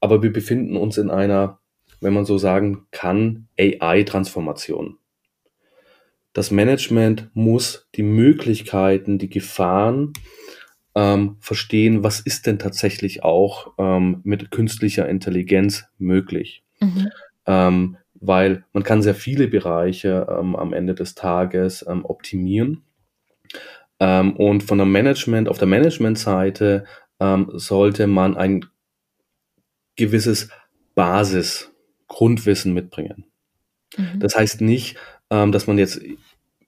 Aber 0.00 0.22
wir 0.22 0.32
befinden 0.32 0.76
uns 0.76 0.96
in 0.96 1.10
einer, 1.10 1.58
wenn 2.00 2.14
man 2.14 2.24
so 2.24 2.38
sagen 2.38 2.86
kann, 2.90 3.48
AI-Transformation. 3.58 4.96
Das 6.32 6.50
Management 6.50 7.28
muss 7.34 7.88
die 7.96 8.02
Möglichkeiten, 8.02 9.18
die 9.18 9.28
Gefahren 9.28 10.12
ähm, 10.94 11.36
verstehen, 11.40 12.02
was 12.02 12.20
ist 12.20 12.46
denn 12.46 12.58
tatsächlich 12.58 13.24
auch 13.24 13.72
ähm, 13.78 14.20
mit 14.24 14.50
künstlicher 14.50 15.08
Intelligenz 15.08 15.84
möglich. 15.98 16.62
Mhm. 16.80 17.10
Ähm, 17.46 17.96
weil 18.14 18.64
man 18.72 18.82
kann 18.82 19.02
sehr 19.02 19.14
viele 19.14 19.48
Bereiche 19.48 20.26
ähm, 20.30 20.54
am 20.54 20.72
Ende 20.72 20.94
des 20.94 21.14
Tages 21.14 21.84
ähm, 21.88 22.04
optimieren. 22.04 22.82
Ähm, 23.98 24.36
und 24.36 24.62
von 24.62 24.78
der 24.78 24.86
Management, 24.86 25.48
auf 25.48 25.58
der 25.58 25.68
Managementseite 25.68 26.84
sollte 27.52 28.06
man 28.06 28.34
ein 28.34 28.64
gewisses 29.94 30.48
Basis, 30.94 31.70
Grundwissen 32.08 32.72
mitbringen. 32.72 33.26
Mhm. 33.96 34.20
Das 34.20 34.36
heißt 34.36 34.62
nicht, 34.62 34.96
ähm, 35.30 35.52
dass 35.52 35.66
man 35.66 35.78
jetzt 35.78 36.00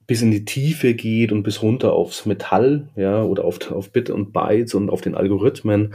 bis 0.06 0.22
in 0.22 0.30
die 0.30 0.44
Tiefe 0.44 0.94
geht 0.94 1.32
und 1.32 1.42
bis 1.42 1.62
runter 1.62 1.92
aufs 1.92 2.26
Metall, 2.26 2.88
ja, 2.96 3.22
oder 3.22 3.44
auf, 3.44 3.70
auf 3.70 3.92
Bit 3.92 4.10
und 4.10 4.32
Bytes 4.32 4.74
und 4.74 4.90
auf 4.90 5.00
den 5.00 5.14
Algorithmen 5.14 5.94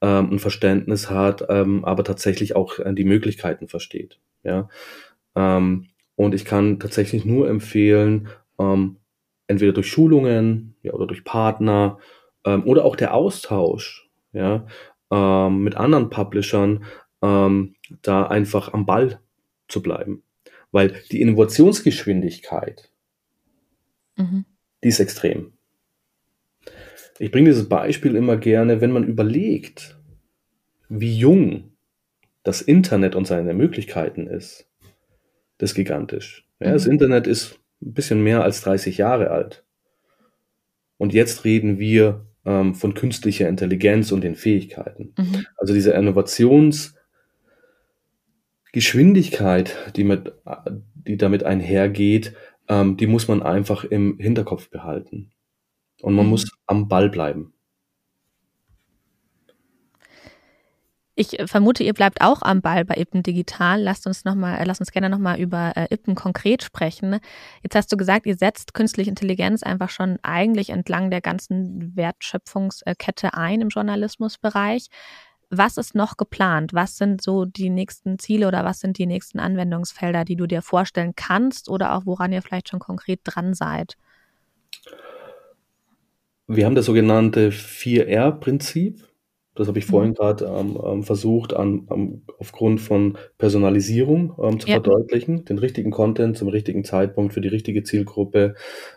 ähm, 0.00 0.32
ein 0.32 0.38
Verständnis 0.38 1.10
hat, 1.10 1.46
ähm, 1.48 1.84
aber 1.84 2.04
tatsächlich 2.04 2.56
auch 2.56 2.78
äh, 2.78 2.92
die 2.94 3.04
Möglichkeiten 3.04 3.68
versteht, 3.68 4.18
ja. 4.42 4.68
Ähm, 5.36 5.88
und 6.16 6.34
ich 6.34 6.44
kann 6.44 6.78
tatsächlich 6.78 7.24
nur 7.24 7.48
empfehlen, 7.48 8.28
ähm, 8.58 8.96
entweder 9.46 9.72
durch 9.72 9.88
Schulungen, 9.88 10.76
ja, 10.82 10.92
oder 10.92 11.06
durch 11.06 11.24
Partner, 11.24 11.98
ähm, 12.44 12.64
oder 12.64 12.84
auch 12.84 12.96
der 12.96 13.14
Austausch, 13.14 14.08
ja, 14.32 14.66
ähm, 15.10 15.62
mit 15.62 15.76
anderen 15.76 16.10
Publishern 16.10 16.84
ähm, 17.22 17.74
da 18.02 18.26
einfach 18.26 18.72
am 18.72 18.86
Ball 18.86 19.20
zu 19.68 19.82
bleiben. 19.82 20.22
Weil 20.74 21.00
die 21.12 21.20
Innovationsgeschwindigkeit, 21.20 22.90
mhm. 24.16 24.44
die 24.82 24.88
ist 24.88 24.98
extrem. 24.98 25.52
Ich 27.20 27.30
bringe 27.30 27.50
dieses 27.50 27.68
Beispiel 27.68 28.16
immer 28.16 28.36
gerne, 28.36 28.80
wenn 28.80 28.90
man 28.90 29.04
überlegt, 29.04 29.96
wie 30.88 31.16
jung 31.16 31.76
das 32.42 32.60
Internet 32.60 33.14
und 33.14 33.24
seine 33.24 33.54
Möglichkeiten 33.54 34.26
ist. 34.26 34.68
Das 35.58 35.70
ist 35.70 35.76
gigantisch. 35.76 36.44
Ja, 36.58 36.70
mhm. 36.70 36.72
Das 36.72 36.86
Internet 36.86 37.28
ist 37.28 37.60
ein 37.80 37.94
bisschen 37.94 38.24
mehr 38.24 38.42
als 38.42 38.62
30 38.62 38.98
Jahre 38.98 39.30
alt. 39.30 39.64
Und 40.96 41.14
jetzt 41.14 41.44
reden 41.44 41.78
wir 41.78 42.26
ähm, 42.44 42.74
von 42.74 42.94
künstlicher 42.94 43.48
Intelligenz 43.48 44.10
und 44.10 44.24
den 44.24 44.34
Fähigkeiten. 44.34 45.14
Mhm. 45.16 45.46
Also 45.56 45.72
diese 45.72 45.94
Innovationsgeschwindigkeit, 48.74 49.76
die, 49.96 50.04
mit, 50.04 50.32
die 50.94 51.16
damit 51.16 51.44
einhergeht, 51.44 52.34
ähm, 52.68 52.96
die 52.96 53.06
muss 53.06 53.28
man 53.28 53.42
einfach 53.42 53.84
im 53.84 54.18
Hinterkopf 54.18 54.68
behalten. 54.70 55.30
Und 56.02 56.14
man 56.14 56.26
mhm. 56.26 56.30
muss 56.30 56.50
am 56.66 56.88
Ball 56.88 57.08
bleiben. 57.08 57.52
Ich 61.14 61.38
äh, 61.38 61.46
vermute, 61.46 61.84
ihr 61.84 61.94
bleibt 61.94 62.20
auch 62.20 62.42
am 62.42 62.60
Ball 62.60 62.84
bei 62.84 62.96
Ippen 62.96 63.22
Digital. 63.22 63.80
Lasst 63.80 64.06
uns 64.08 64.24
noch 64.24 64.34
mal, 64.34 64.56
äh, 64.56 64.64
lasst 64.64 64.80
uns 64.80 64.90
gerne 64.90 65.08
nochmal 65.08 65.38
über 65.38 65.72
äh, 65.76 65.86
Ippen 65.94 66.16
konkret 66.16 66.64
sprechen. 66.64 67.20
Jetzt 67.62 67.76
hast 67.76 67.92
du 67.92 67.96
gesagt, 67.96 68.26
ihr 68.26 68.36
setzt 68.36 68.74
künstliche 68.74 69.10
Intelligenz 69.10 69.62
einfach 69.62 69.90
schon 69.90 70.18
eigentlich 70.22 70.70
entlang 70.70 71.10
der 71.10 71.20
ganzen 71.20 71.96
Wertschöpfungskette 71.96 73.34
ein 73.34 73.60
im 73.60 73.68
Journalismusbereich. 73.68 74.88
Was 75.56 75.76
ist 75.76 75.94
noch 75.94 76.16
geplant? 76.16 76.74
Was 76.74 76.96
sind 76.96 77.22
so 77.22 77.44
die 77.44 77.70
nächsten 77.70 78.18
Ziele 78.18 78.48
oder 78.48 78.64
was 78.64 78.80
sind 78.80 78.98
die 78.98 79.06
nächsten 79.06 79.38
Anwendungsfelder, 79.38 80.24
die 80.24 80.36
du 80.36 80.46
dir 80.46 80.62
vorstellen 80.62 81.14
kannst 81.16 81.68
oder 81.68 81.94
auch 81.94 82.06
woran 82.06 82.32
ihr 82.32 82.42
vielleicht 82.42 82.68
schon 82.68 82.80
konkret 82.80 83.20
dran 83.24 83.54
seid? 83.54 83.96
Wir 86.46 86.66
haben 86.66 86.74
das 86.74 86.86
sogenannte 86.86 87.50
4R-Prinzip. 87.50 89.02
Das 89.54 89.68
habe 89.68 89.78
ich 89.78 89.86
vorhin 89.86 90.10
mhm. 90.10 90.14
gerade 90.14 90.44
ähm, 90.46 90.78
ähm, 90.84 91.02
versucht, 91.04 91.54
an, 91.54 91.86
um, 91.88 92.22
aufgrund 92.38 92.80
von 92.80 93.16
Personalisierung 93.38 94.34
ähm, 94.42 94.58
zu 94.58 94.66
ja. 94.66 94.74
verdeutlichen. 94.74 95.44
Den 95.44 95.58
richtigen 95.58 95.90
Content 95.90 96.36
zum 96.36 96.48
richtigen 96.48 96.84
Zeitpunkt 96.84 97.32
für 97.34 97.40
die 97.40 97.48
richtige 97.48 97.84
Zielgruppe 97.84 98.56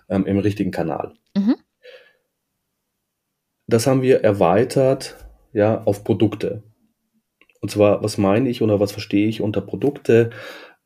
ähm, 0.10 0.26
im 0.26 0.40
richtigen 0.40 0.72
Kanal. 0.72 1.14
Mhm. 1.36 1.56
Das 3.68 3.86
haben 3.86 4.02
wir 4.02 4.24
erweitert 4.24 5.27
ja, 5.54 5.84
auf 5.84 6.04
Produkte. 6.04 6.64
Und 7.62 7.70
zwar, 7.70 8.04
was 8.04 8.18
meine 8.18 8.50
ich 8.50 8.62
oder 8.62 8.80
was 8.80 8.92
verstehe 8.92 9.28
ich 9.28 9.42
unter 9.42 9.62
Produkte? 9.62 10.30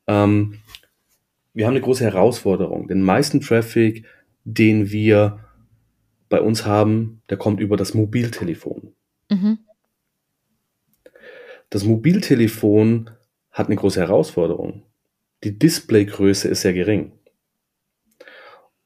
Ähm, 0.07 0.59
wir 1.53 1.65
haben 1.65 1.73
eine 1.73 1.81
große 1.81 2.03
Herausforderung. 2.03 2.87
Den 2.87 3.01
meisten 3.01 3.41
Traffic, 3.41 4.05
den 4.43 4.91
wir 4.91 5.39
bei 6.29 6.41
uns 6.41 6.65
haben, 6.65 7.21
der 7.29 7.37
kommt 7.37 7.59
über 7.59 7.75
das 7.75 7.93
Mobiltelefon. 7.93 8.93
Mhm. 9.29 9.59
Das 11.69 11.83
Mobiltelefon 11.83 13.09
hat 13.51 13.67
eine 13.67 13.75
große 13.75 13.99
Herausforderung. 13.99 14.83
Die 15.43 15.57
Displaygröße 15.57 16.47
ist 16.47 16.61
sehr 16.61 16.73
gering. 16.73 17.11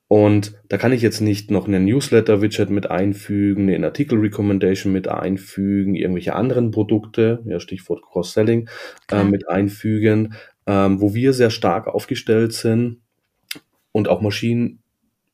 Und 0.08 0.54
da 0.70 0.78
kann 0.78 0.94
ich 0.94 1.02
jetzt 1.02 1.20
nicht 1.20 1.50
noch 1.50 1.68
einen 1.68 1.86
Newsletter-Widget 1.86 2.70
mit 2.70 2.92
einfügen, 2.92 3.70
eine 3.70 3.88
Artikel-Recommendation 3.88 4.94
mit 4.94 5.08
einfügen, 5.08 5.96
irgendwelche 5.96 6.36
anderen 6.36 6.70
Produkte, 6.72 7.42
ja, 7.46 7.60
Stichwort 7.60 8.04
Cross-Selling, 8.04 8.70
äh, 9.12 9.24
mit 9.24 9.50
einfügen, 9.50 10.36
ähm, 10.68 11.02
wo 11.02 11.16
wir 11.16 11.34
sehr 11.34 11.50
stark 11.50 11.88
aufgestellt 11.88 12.54
sind 12.54 13.02
und 13.92 14.08
auch 14.08 14.22
Maschinen, 14.22 14.84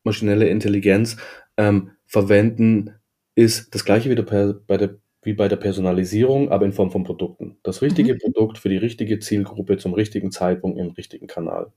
maschinelle 0.03 0.47
Intelligenz 0.47 1.17
ähm, 1.57 1.91
verwenden, 2.05 2.91
ist 3.35 3.75
das 3.75 3.83
gleiche 3.83 4.09
wieder 4.09 4.23
bei 4.23 4.77
der 4.77 4.95
wie 5.23 5.33
bei 5.33 5.47
der 5.47 5.57
Personalisierung, 5.57 6.49
aber 6.49 6.65
in 6.65 6.73
Form 6.73 6.89
von 6.89 7.03
Produkten. 7.03 7.57
Das 7.61 7.81
richtige 7.81 8.15
mhm. 8.15 8.17
Produkt 8.17 8.57
für 8.57 8.69
die 8.69 8.77
richtige 8.77 9.19
Zielgruppe 9.19 9.77
zum 9.77 9.93
richtigen 9.93 10.31
Zeitpunkt 10.31 10.79
im 10.79 10.89
richtigen 10.89 11.27
Kanal. 11.27 11.71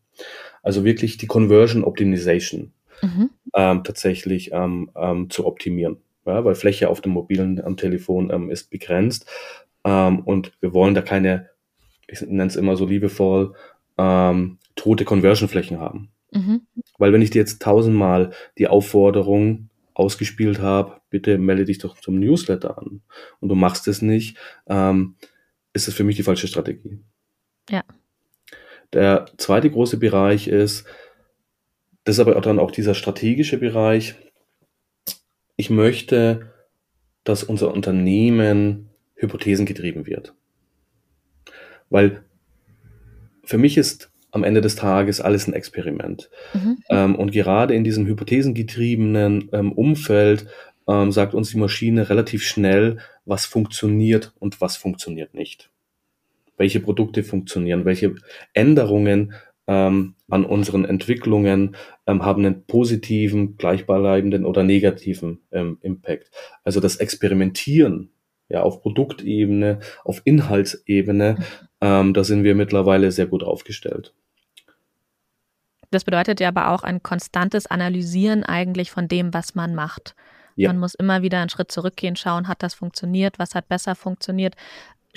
Also 0.62 0.85
wirklich 0.85 1.18
die 1.18 1.26
Conversion 1.26 1.85
Optimization 1.85 2.72
mhm. 3.05 3.31
ähm, 3.55 3.85
tatsächlich 3.85 4.53
ähm, 4.53 4.90
ähm, 4.97 5.31
zu 5.31 5.47
optimieren. 5.47 5.99
Ja, 6.27 6.45
weil 6.45 6.55
Fläche 6.55 6.88
auf 6.88 7.01
dem 7.01 7.12
mobilen 7.12 7.62
am 7.62 7.77
Telefon 7.77 8.31
ähm, 8.31 8.51
ist 8.51 8.71
begrenzt 8.71 9.31
ähm, 9.85 10.21
und 10.21 10.53
wir 10.61 10.73
wollen 10.73 10.95
da 10.95 11.03
keine, 11.03 11.51
ich 12.09 12.23
nenne 12.23 12.47
es 12.47 12.57
immer 12.57 12.77
so 12.77 12.87
liebevoll, 12.87 13.55
tote 13.97 15.05
Conversion-Flächen 15.05 15.79
haben. 15.79 16.09
Mhm. 16.33 16.62
Weil 16.99 17.12
wenn 17.12 17.23
ich 17.23 17.31
dir 17.31 17.38
jetzt 17.38 17.62
tausendmal 17.62 18.33
die 18.59 18.67
Aufforderung 18.67 19.69
ausgespielt 19.95 20.61
habe, 20.61 21.01
bitte 21.11 21.38
melde 21.38 21.64
dich 21.64 21.79
doch 21.79 21.99
zum 22.01 22.19
Newsletter 22.19 22.79
an 22.79 23.03
und 23.40 23.49
du 23.49 23.55
machst 23.55 23.87
es 23.88 24.03
nicht, 24.03 24.37
ähm, 24.67 25.14
ist 25.73 25.88
es 25.88 25.95
für 25.95 26.05
mich 26.05 26.17
die 26.17 26.23
falsche 26.25 26.49
Strategie. 26.49 26.99
Ja. 27.71 27.85
Der 28.93 29.27
zweite 29.38 29.71
große 29.71 29.99
Bereich 29.99 30.49
ist, 30.49 30.85
das 32.05 32.17
ist 32.17 32.21
aber 32.21 32.38
dann 32.40 32.59
auch 32.59 32.71
dieser 32.71 32.95
strategische 32.95 33.59
Bereich. 33.59 34.14
Ich 35.57 35.71
möchte, 35.71 36.53
dass 37.25 37.43
unser 37.43 37.73
Unternehmen 37.73 38.90
hypothesengetrieben 39.14 40.07
wird. 40.07 40.35
Weil 41.90 42.25
für 43.45 43.59
mich 43.59 43.77
ist 43.77 44.11
am 44.31 44.45
Ende 44.45 44.61
des 44.61 44.75
Tages 44.75 45.21
alles 45.21 45.47
ein 45.47 45.55
Experiment. 45.55 46.29
Mhm. 46.53 46.79
Ähm, 46.90 47.14
und 47.17 47.33
gerade 47.33 47.75
in 47.75 47.85
diesem 47.85 48.07
hypothesengetriebenen 48.07 49.49
ähm, 49.53 49.73
Umfeld 49.73 50.47
ähm, 50.88 51.12
sagt 51.12 51.35
uns 51.35 51.51
die 51.51 51.59
Maschine 51.59 52.11
relativ 52.11 52.43
schnell, 52.43 52.99
was 53.25 53.47
funktioniert 53.47 54.33
und 54.38 54.61
was 54.61 54.77
funktioniert 54.77 55.35
nicht. 55.35 55.71
Welche 56.57 56.81
Produkte 56.81 57.23
funktionieren, 57.23 57.85
welche 57.85 58.17
Änderungen 58.53 59.33
ähm, 59.66 60.14
an 60.29 60.44
unseren 60.44 60.85
Entwicklungen 60.85 61.77
ähm, 62.07 62.24
haben 62.24 62.44
einen 62.44 62.66
positiven, 62.66 63.57
gleichbleibenden 63.57 64.44
oder 64.44 64.62
negativen 64.62 65.40
ähm, 65.53 65.79
Impact. 65.81 66.31
Also 66.64 66.81
das 66.81 66.96
Experimentieren 66.96 68.11
ja, 68.48 68.62
auf 68.62 68.83
Produktebene, 68.83 69.81
auf 70.05 70.22
Inhaltsebene, 70.24 71.37
ähm, 71.81 72.14
da 72.14 72.24
sind 72.24 72.44
wir 72.44 72.55
mittlerweile 72.55 73.11
sehr 73.11 73.27
gut 73.27 73.42
aufgestellt. 73.42 74.14
Das 75.90 76.05
bedeutet 76.05 76.40
ja 76.40 76.48
aber 76.48 76.70
auch 76.70 76.83
ein 76.83 77.03
konstantes 77.03 77.66
Analysieren 77.66 78.42
eigentlich 78.42 78.90
von 78.90 79.07
dem, 79.09 79.33
was 79.33 79.55
man 79.55 79.74
macht. 79.74 80.14
Ja. 80.57 80.68
Man 80.68 80.79
muss 80.79 80.94
immer 80.94 81.22
wieder 81.22 81.40
einen 81.40 81.50
Schritt 81.50 81.72
zurückgehen, 81.72 82.16
schauen, 82.16 82.48
hat 82.48 82.62
das 82.62 82.74
funktioniert, 82.74 83.38
was 83.38 83.55
hat 83.55 83.68
besser 83.68 83.94
funktioniert. 83.94 84.55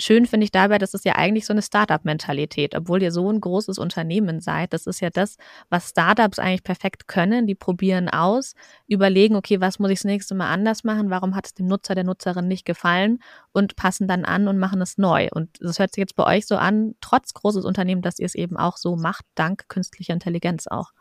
Schön 0.00 0.26
finde 0.26 0.44
ich 0.44 0.52
dabei, 0.52 0.78
das 0.78 0.94
ist 0.94 1.04
ja 1.04 1.16
eigentlich 1.16 1.44
so 1.44 1.52
eine 1.52 1.60
Startup-Mentalität, 1.60 2.76
obwohl 2.76 3.02
ihr 3.02 3.10
so 3.10 3.28
ein 3.32 3.40
großes 3.40 3.78
Unternehmen 3.78 4.40
seid. 4.40 4.72
Das 4.72 4.86
ist 4.86 5.00
ja 5.00 5.10
das, 5.10 5.38
was 5.70 5.88
Startups 5.88 6.38
eigentlich 6.38 6.62
perfekt 6.62 7.08
können. 7.08 7.48
Die 7.48 7.56
probieren 7.56 8.08
aus, 8.08 8.54
überlegen, 8.86 9.34
okay, 9.34 9.60
was 9.60 9.80
muss 9.80 9.90
ich 9.90 9.98
das 9.98 10.04
nächste 10.04 10.36
Mal 10.36 10.52
anders 10.52 10.84
machen? 10.84 11.10
Warum 11.10 11.34
hat 11.34 11.46
es 11.46 11.54
dem 11.54 11.66
Nutzer, 11.66 11.96
der 11.96 12.04
Nutzerin 12.04 12.46
nicht 12.46 12.64
gefallen? 12.64 13.18
Und 13.50 13.74
passen 13.74 14.06
dann 14.06 14.24
an 14.24 14.46
und 14.46 14.58
machen 14.58 14.80
es 14.80 14.98
neu. 14.98 15.28
Und 15.32 15.58
das 15.60 15.80
hört 15.80 15.92
sich 15.92 16.02
jetzt 16.02 16.14
bei 16.14 16.36
euch 16.36 16.46
so 16.46 16.54
an, 16.54 16.94
trotz 17.00 17.34
großes 17.34 17.64
Unternehmen, 17.64 18.02
dass 18.02 18.20
ihr 18.20 18.26
es 18.26 18.36
eben 18.36 18.56
auch 18.56 18.76
so 18.76 18.94
macht, 18.94 19.24
dank 19.34 19.68
künstlicher 19.68 20.12
Intelligenz 20.12 20.68
auch. 20.68 20.92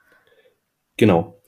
Genau. 0.98 1.40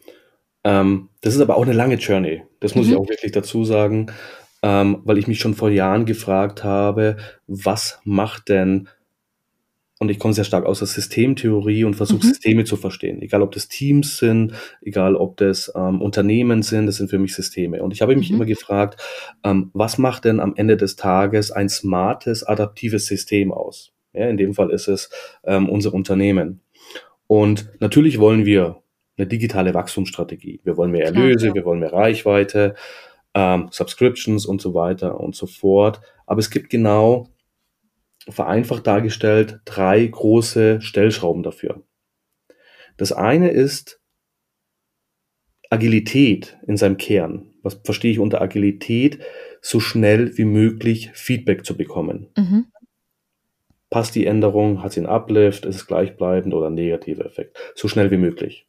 Ähm, 0.64 1.10
das 1.22 1.34
ist 1.34 1.42
aber 1.42 1.58
auch 1.58 1.64
eine 1.64 1.74
lange 1.74 1.96
Journey. 1.96 2.44
Das 2.60 2.76
muss 2.76 2.86
mhm. 2.86 2.92
ich 2.92 2.98
auch 3.00 3.10
wirklich 3.10 3.32
dazu 3.32 3.66
sagen 3.66 4.12
ähm, 4.62 5.02
weil 5.04 5.18
ich 5.18 5.28
mich 5.28 5.40
schon 5.40 5.56
vor 5.56 5.70
Jahren 5.70 6.06
gefragt 6.06 6.64
habe, 6.64 7.18
was 7.48 8.00
macht 8.04 8.50
denn, 8.50 8.90
und 10.00 10.10
ich 10.10 10.18
komme 10.18 10.34
sehr 10.34 10.46
stark 10.46 10.66
aus 10.66 10.80
der 10.80 10.88
Systemtheorie 10.88 11.84
und 11.84 11.96
versuche 11.96 12.26
mhm. 12.26 12.30
Systeme 12.30 12.64
zu 12.64 12.78
verstehen, 12.78 13.22
egal 13.22 13.42
ob 13.42 13.52
das 13.52 13.68
Teams 13.68 14.18
sind, 14.18 14.54
egal 14.82 15.16
ob 15.16 15.38
das 15.38 15.72
ähm, 15.76 16.02
Unternehmen 16.02 16.62
sind, 16.64 16.88
das 16.88 16.98
sind 16.98 17.10
für 17.10 17.20
mich 17.20 17.36
Systeme. 17.36 17.84
Und 17.84 17.94
ich 17.94 18.02
habe 18.02 18.16
mich 18.16 18.30
mhm. 18.30 18.38
immer 18.38 18.46
gefragt, 18.46 19.02
ähm, 19.44 19.72
was 19.74 19.98
macht 19.98 20.24
denn 20.26 20.40
am 20.40 20.54
Ende 20.56 20.78
des 20.78 20.96
Tages 20.96 21.52
ein 21.52 21.68
smartes, 21.68 22.44
adaptives 22.44 23.08
System 23.08 23.52
aus? 23.52 23.92
Ja, 24.14 24.28
in 24.28 24.38
dem 24.38 24.54
Fall 24.54 24.72
ist 24.72 24.88
es 24.88 25.10
ähm, 25.44 25.70
unser 25.70 25.94
Unternehmen. 25.94 26.62
Und 27.28 27.70
natürlich 27.80 28.20
wollen 28.20 28.46
wir 28.46 28.82
eine 29.18 29.28
digitale 29.28 29.74
Wachstumsstrategie. 29.74 30.62
Wir 30.64 30.78
wollen 30.78 30.92
mehr 30.92 31.06
Erlöse, 31.06 31.38
Klar, 31.38 31.48
ja. 31.50 31.54
wir 31.56 31.66
wollen 31.66 31.80
mehr 31.80 31.94
Reichweite, 31.94 32.76
ähm, 33.34 33.70
Subscriptions 33.72 34.46
und 34.46 34.62
so 34.62 34.74
weiter 34.74 35.20
und 35.20 35.36
so 35.36 35.48
fort. 35.48 36.02
Aber 36.26 36.40
es 36.40 36.50
gibt 36.50 36.70
genau, 36.70 37.30
vereinfacht 38.28 38.86
dargestellt, 38.86 39.60
drei 39.66 40.06
große 40.06 40.82
Stellschrauben 40.82 41.44
dafür. 41.44 41.84
Das 42.98 43.12
eine 43.12 43.50
ist 43.50 44.02
Agilität 45.70 46.58
in 46.68 46.78
seinem 46.78 46.98
Kern. 46.98 47.54
Was 47.62 47.80
verstehe 47.84 48.12
ich 48.12 48.20
unter 48.20 48.42
Agilität? 48.42 49.20
So 49.62 49.80
schnell 49.80 50.38
wie 50.38 50.46
möglich 50.46 51.12
Feedback 51.14 51.66
zu 51.66 51.78
bekommen. 51.78 52.28
Mhm. 52.38 52.68
Passt 53.90 54.16
die 54.16 54.26
Änderung, 54.26 54.84
hat 54.84 54.94
sie 54.94 55.00
einen 55.00 55.10
Uplift, 55.10 55.66
ist 55.66 55.76
es 55.76 55.88
gleichbleibend 55.88 56.54
oder 56.54 56.68
ein 56.68 56.76
negativer 56.76 57.26
Effekt? 57.26 57.58
So 57.76 57.88
schnell 57.88 58.12
wie 58.12 58.18
möglich. 58.18 58.68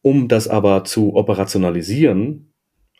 Um 0.00 0.28
das 0.28 0.48
aber 0.48 0.84
zu 0.84 1.14
operationalisieren, 1.16 2.47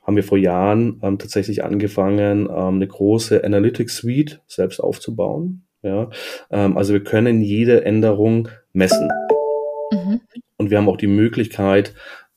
haben 0.09 0.17
wir 0.17 0.25
vor 0.25 0.39
Jahren 0.39 0.99
ähm, 1.03 1.19
tatsächlich 1.19 1.63
angefangen, 1.65 2.47
ähm, 2.47 2.77
eine 2.77 2.87
große 2.87 3.45
Analytics 3.45 3.97
Suite 3.99 4.41
selbst 4.47 4.81
aufzubauen. 4.81 5.67
Ja, 5.83 6.09
ähm, 6.51 6.79
also 6.79 6.95
wir 6.95 7.05
können 7.05 7.43
jede 7.43 7.85
Änderung 7.85 8.49
messen. 8.73 9.11
Mhm. 9.93 10.23
Und 10.57 10.71
wir 10.71 10.79
haben 10.79 10.89
auch 10.89 10.97
die 10.97 11.09
Möglichkeit, 11.09 11.93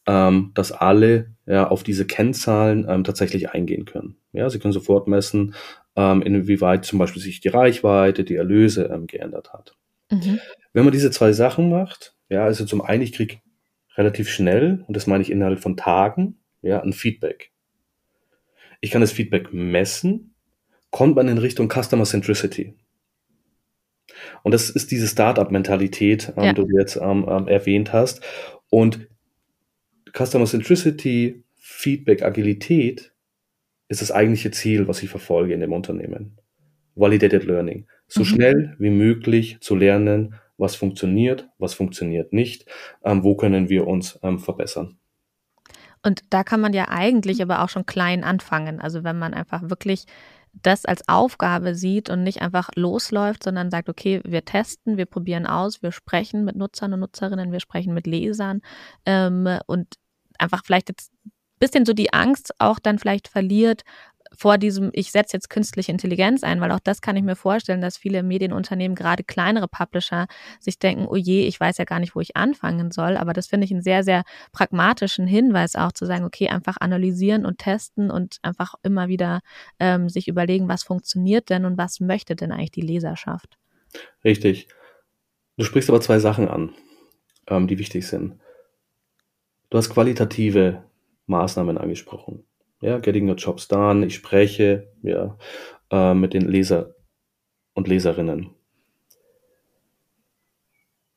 ähm, 0.06 0.52
dass 0.54 0.74
alle 0.74 1.28
ja, 1.46 1.70
auf 1.70 1.84
diese 1.84 2.06
Kennzahlen 2.06 2.86
ähm, 2.90 3.06
tatsächlich 3.06 3.52
eingehen 3.52 3.86
können. 3.86 4.18
Ja, 4.34 4.50
Sie 4.50 4.60
können 4.60 4.74
sofort 4.74 5.08
messen, 5.08 5.56
ähm, 5.96 6.22
inwieweit 6.24 6.84
zum 6.84 7.00
Beispiel 7.00 7.22
sich 7.22 7.40
die 7.40 7.48
Reichweite, 7.48 8.26
die 8.26 8.36
Erlöse 8.36 8.92
ähm, 8.94 9.08
geändert 9.08 9.54
hat. 9.54 9.78
Mhm. 10.12 10.40
Wenn 10.74 10.84
man 10.84 10.92
diese 10.92 11.10
zwei 11.10 11.32
Sachen 11.32 11.70
macht, 11.70 12.16
ja, 12.28 12.44
also 12.44 12.66
zum 12.66 12.82
einen, 12.82 13.02
ich 13.02 13.14
kriege 13.14 13.38
relativ 13.96 14.28
schnell, 14.28 14.84
und 14.90 14.98
das 14.98 15.08
meine 15.08 15.22
ich 15.22 15.32
innerhalb 15.32 15.62
von 15.62 15.78
Tagen, 15.78 16.36
ja, 16.62 16.82
ein 16.82 16.92
Feedback. 16.92 17.51
Ich 18.82 18.92
kann 18.92 19.02
das 19.02 19.12
Feedback 19.12 19.54
messen, 19.54 20.34
kommt 20.90 21.16
man 21.16 21.28
in 21.28 21.38
Richtung 21.38 21.70
Customer 21.70 22.04
Centricity. 22.04 22.76
Und 24.44 24.54
das 24.54 24.70
ist 24.70 24.92
diese 24.92 25.08
Startup-Mentalität, 25.08 26.34
ähm, 26.36 26.44
ja. 26.44 26.54
die 26.54 26.62
du 26.62 26.78
jetzt 26.78 26.98
ähm, 26.98 27.26
ähm, 27.30 27.48
erwähnt 27.48 27.94
hast. 27.94 28.22
Und 28.70 29.08
Customer 30.14 30.46
Centricity, 30.46 31.44
Feedback, 31.56 32.24
Agilität 32.24 33.14
ist 33.88 34.02
das 34.02 34.12
eigentliche 34.12 34.52
Ziel, 34.52 34.88
was 34.88 35.04
ich 35.04 35.10
verfolge 35.10 35.54
in 35.54 35.60
dem 35.60 35.74
Unternehmen. 35.74 36.38
Validated 36.96 37.46
Learning. 37.46 37.88
So 38.08 38.22
mhm. 38.22 38.26
schnell 38.26 38.76
wie 38.80 38.90
möglich 38.90 39.58
zu 39.62 39.76
lernen, 39.76 40.36
was 40.58 40.76
funktioniert, 40.76 41.50
was 41.58 41.74
funktioniert 41.74 42.34
nicht, 42.34 42.66
ähm, 43.04 43.24
wo 43.24 43.36
können 43.36 43.70
wir 43.70 43.88
uns 43.88 44.20
ähm, 44.24 44.40
verbessern. 44.40 44.98
Und 46.04 46.22
da 46.30 46.44
kann 46.44 46.62
man 46.62 46.74
ja 46.74 46.90
eigentlich 46.90 47.42
aber 47.42 47.62
auch 47.62 47.70
schon 47.70 47.86
klein 47.86 48.24
anfangen. 48.24 48.80
Also 48.80 49.04
wenn 49.04 49.20
man 49.20 49.34
einfach 49.34 49.70
wirklich 49.70 50.06
das 50.54 50.86
als 50.86 51.08
Aufgabe 51.08 51.76
sieht 51.76 52.10
und 52.10 52.24
nicht 52.24 52.42
einfach 52.42 52.70
losläuft, 52.76 53.44
sondern 53.44 53.72
sagt, 53.72 53.90
okay, 53.90 54.22
wir 54.26 54.44
testen, 54.44 54.98
wir 54.98 55.06
probieren 55.06 55.48
aus, 55.48 55.82
wir 55.82 55.92
sprechen 55.92 56.44
mit 56.44 56.56
Nutzern 56.56 56.94
und 56.94 57.00
Nutzerinnen, 57.00 57.52
wir 57.52 57.60
sprechen 57.60 57.94
mit 57.94 58.08
Lesern 58.08 58.62
ähm, 59.06 59.48
und 59.68 59.96
einfach 60.38 60.66
vielleicht 60.66 60.90
jetzt 60.90 61.12
ein 61.26 61.32
bisschen 61.60 61.86
so 61.86 61.94
die 61.94 62.14
Angst 62.14 62.54
auch 62.60 62.80
dann 62.80 63.00
vielleicht 63.00 63.28
verliert, 63.28 63.84
vor 64.34 64.58
diesem, 64.58 64.92
ich 64.94 65.12
setze 65.12 65.36
jetzt 65.36 65.50
künstliche 65.50 65.92
Intelligenz 65.92 66.44
ein, 66.44 66.62
weil 66.62 66.72
auch 66.72 66.80
das 66.80 67.02
kann 67.02 67.18
ich 67.18 67.24
mir 67.24 67.36
vorstellen, 67.36 67.82
dass 67.82 67.98
viele 67.98 68.24
Medienunternehmen, 68.24 68.96
gerade 68.96 69.24
kleinere 69.24 69.68
Publisher, 69.68 70.28
sich 70.60 70.80
denken, 70.80 71.06
oh 71.08 71.16
je, 71.16 71.46
ich 71.48 71.60
weiß 71.60 71.78
ja 71.78 71.86
gar 71.86 72.00
nicht, 72.00 72.16
wo 72.16 72.22
ich 72.22 72.36
anfangen 72.36 72.92
soll. 72.92 73.18
Aber 73.18 73.34
das 73.34 73.48
finde 73.48 73.66
ich 73.66 73.72
einen 73.72 73.82
sehr, 73.82 74.04
sehr 74.04 74.24
pragmatischen 74.52 75.28
Hinweis 75.28 75.76
auch 75.76 75.92
zu 75.92 76.06
sagen, 76.06 76.24
okay, 76.24 76.48
einfach 76.50 76.78
analysieren 76.80 77.46
und 77.46 77.58
testen 77.58 78.10
und 78.10 78.38
einfach 78.42 78.76
immer 78.84 79.10
wieder 79.10 79.42
ähm, 79.80 80.08
sich 80.08 80.28
überlegen, 80.28 80.70
was 80.70 80.84
funktioniert 80.84 81.50
denn 81.50 81.66
und 81.66 81.78
was 81.78 82.00
möchte 82.00 82.36
denn 82.36 82.52
eigentlich 82.52 82.72
die 82.72 82.82
Leserschaft. 82.82 83.58
Richtig. 84.24 84.70
Du 85.58 85.66
sprichst 85.66 85.90
aber 85.90 86.02
zwei 86.02 86.20
Sachen 86.20 86.48
an, 86.48 86.74
ähm, 87.48 87.68
die 87.68 87.78
wichtig 87.78 88.08
sind. 88.08 88.40
Du 89.70 89.78
hast 89.78 89.90
qualitative 89.90 90.84
Maßnahmen 91.28 91.78
angesprochen 91.78 92.46
ja, 92.82 93.00
Getting 93.00 93.30
Your 93.30 93.36
Jobs 93.36 93.68
Done, 93.68 94.06
ich 94.06 94.16
spreche 94.16 94.90
ja, 95.04 95.38
äh, 95.92 96.14
mit 96.14 96.34
den 96.34 96.48
Leser 96.48 96.96
und 97.74 97.88
Leserinnen. 97.88 98.50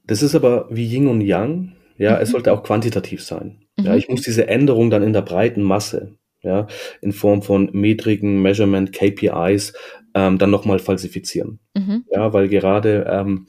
Das 0.07 0.23
ist 0.23 0.35
aber 0.35 0.69
wie 0.71 0.87
Yin 0.87 1.09
und 1.09 1.23
Yang, 1.23 1.73
ja, 1.97 2.17
mhm. 2.17 2.23
es 2.23 2.31
sollte 2.31 2.53
auch 2.53 2.63
quantitativ 2.63 3.23
sein. 3.23 3.65
Mhm. 3.77 3.85
Ja, 3.85 3.97
ich 3.97 4.09
muss 4.09 4.23
diese 4.23 4.47
Änderung 4.49 4.91
dann 4.91 5.03
in 5.03 5.13
der 5.13 5.23
breiten 5.23 5.63
Masse, 5.63 6.17
ja, 6.43 6.67
in 7.01 7.13
Form 7.13 7.43
von 7.43 7.71
Metriken, 7.73 8.43
Measurement, 8.43 8.93
KPIs, 8.93 9.73
ähm, 10.15 10.39
dann 10.39 10.51
nochmal 10.51 10.79
falsifizieren. 10.79 11.59
Mhm. 11.75 12.05
Ja, 12.11 12.33
weil 12.33 12.49
gerade 12.49 13.07
ähm, 13.11 13.47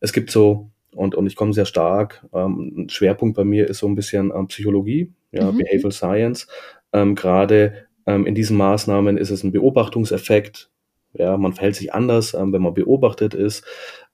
es 0.00 0.12
gibt 0.12 0.30
so, 0.30 0.70
und, 0.94 1.14
und 1.14 1.26
ich 1.26 1.36
komme 1.36 1.52
sehr 1.52 1.64
stark, 1.66 2.26
ähm, 2.34 2.72
ein 2.76 2.88
Schwerpunkt 2.88 3.36
bei 3.36 3.44
mir 3.44 3.68
ist 3.68 3.78
so 3.78 3.86
ein 3.86 3.94
bisschen 3.94 4.32
ähm, 4.34 4.48
Psychologie, 4.48 5.12
ja, 5.30 5.50
mhm. 5.50 5.58
Behavioral 5.58 5.92
Science, 5.92 6.48
ähm, 6.92 7.14
Gerade 7.14 7.86
ähm, 8.06 8.26
in 8.26 8.34
diesen 8.34 8.56
Maßnahmen 8.56 9.16
ist 9.16 9.30
es 9.30 9.44
ein 9.44 9.52
Beobachtungseffekt. 9.52 10.70
Ja, 11.14 11.36
man 11.36 11.52
verhält 11.52 11.76
sich 11.76 11.92
anders, 11.92 12.34
ähm, 12.34 12.52
wenn 12.52 12.62
man 12.62 12.74
beobachtet 12.74 13.34
ist. 13.34 13.64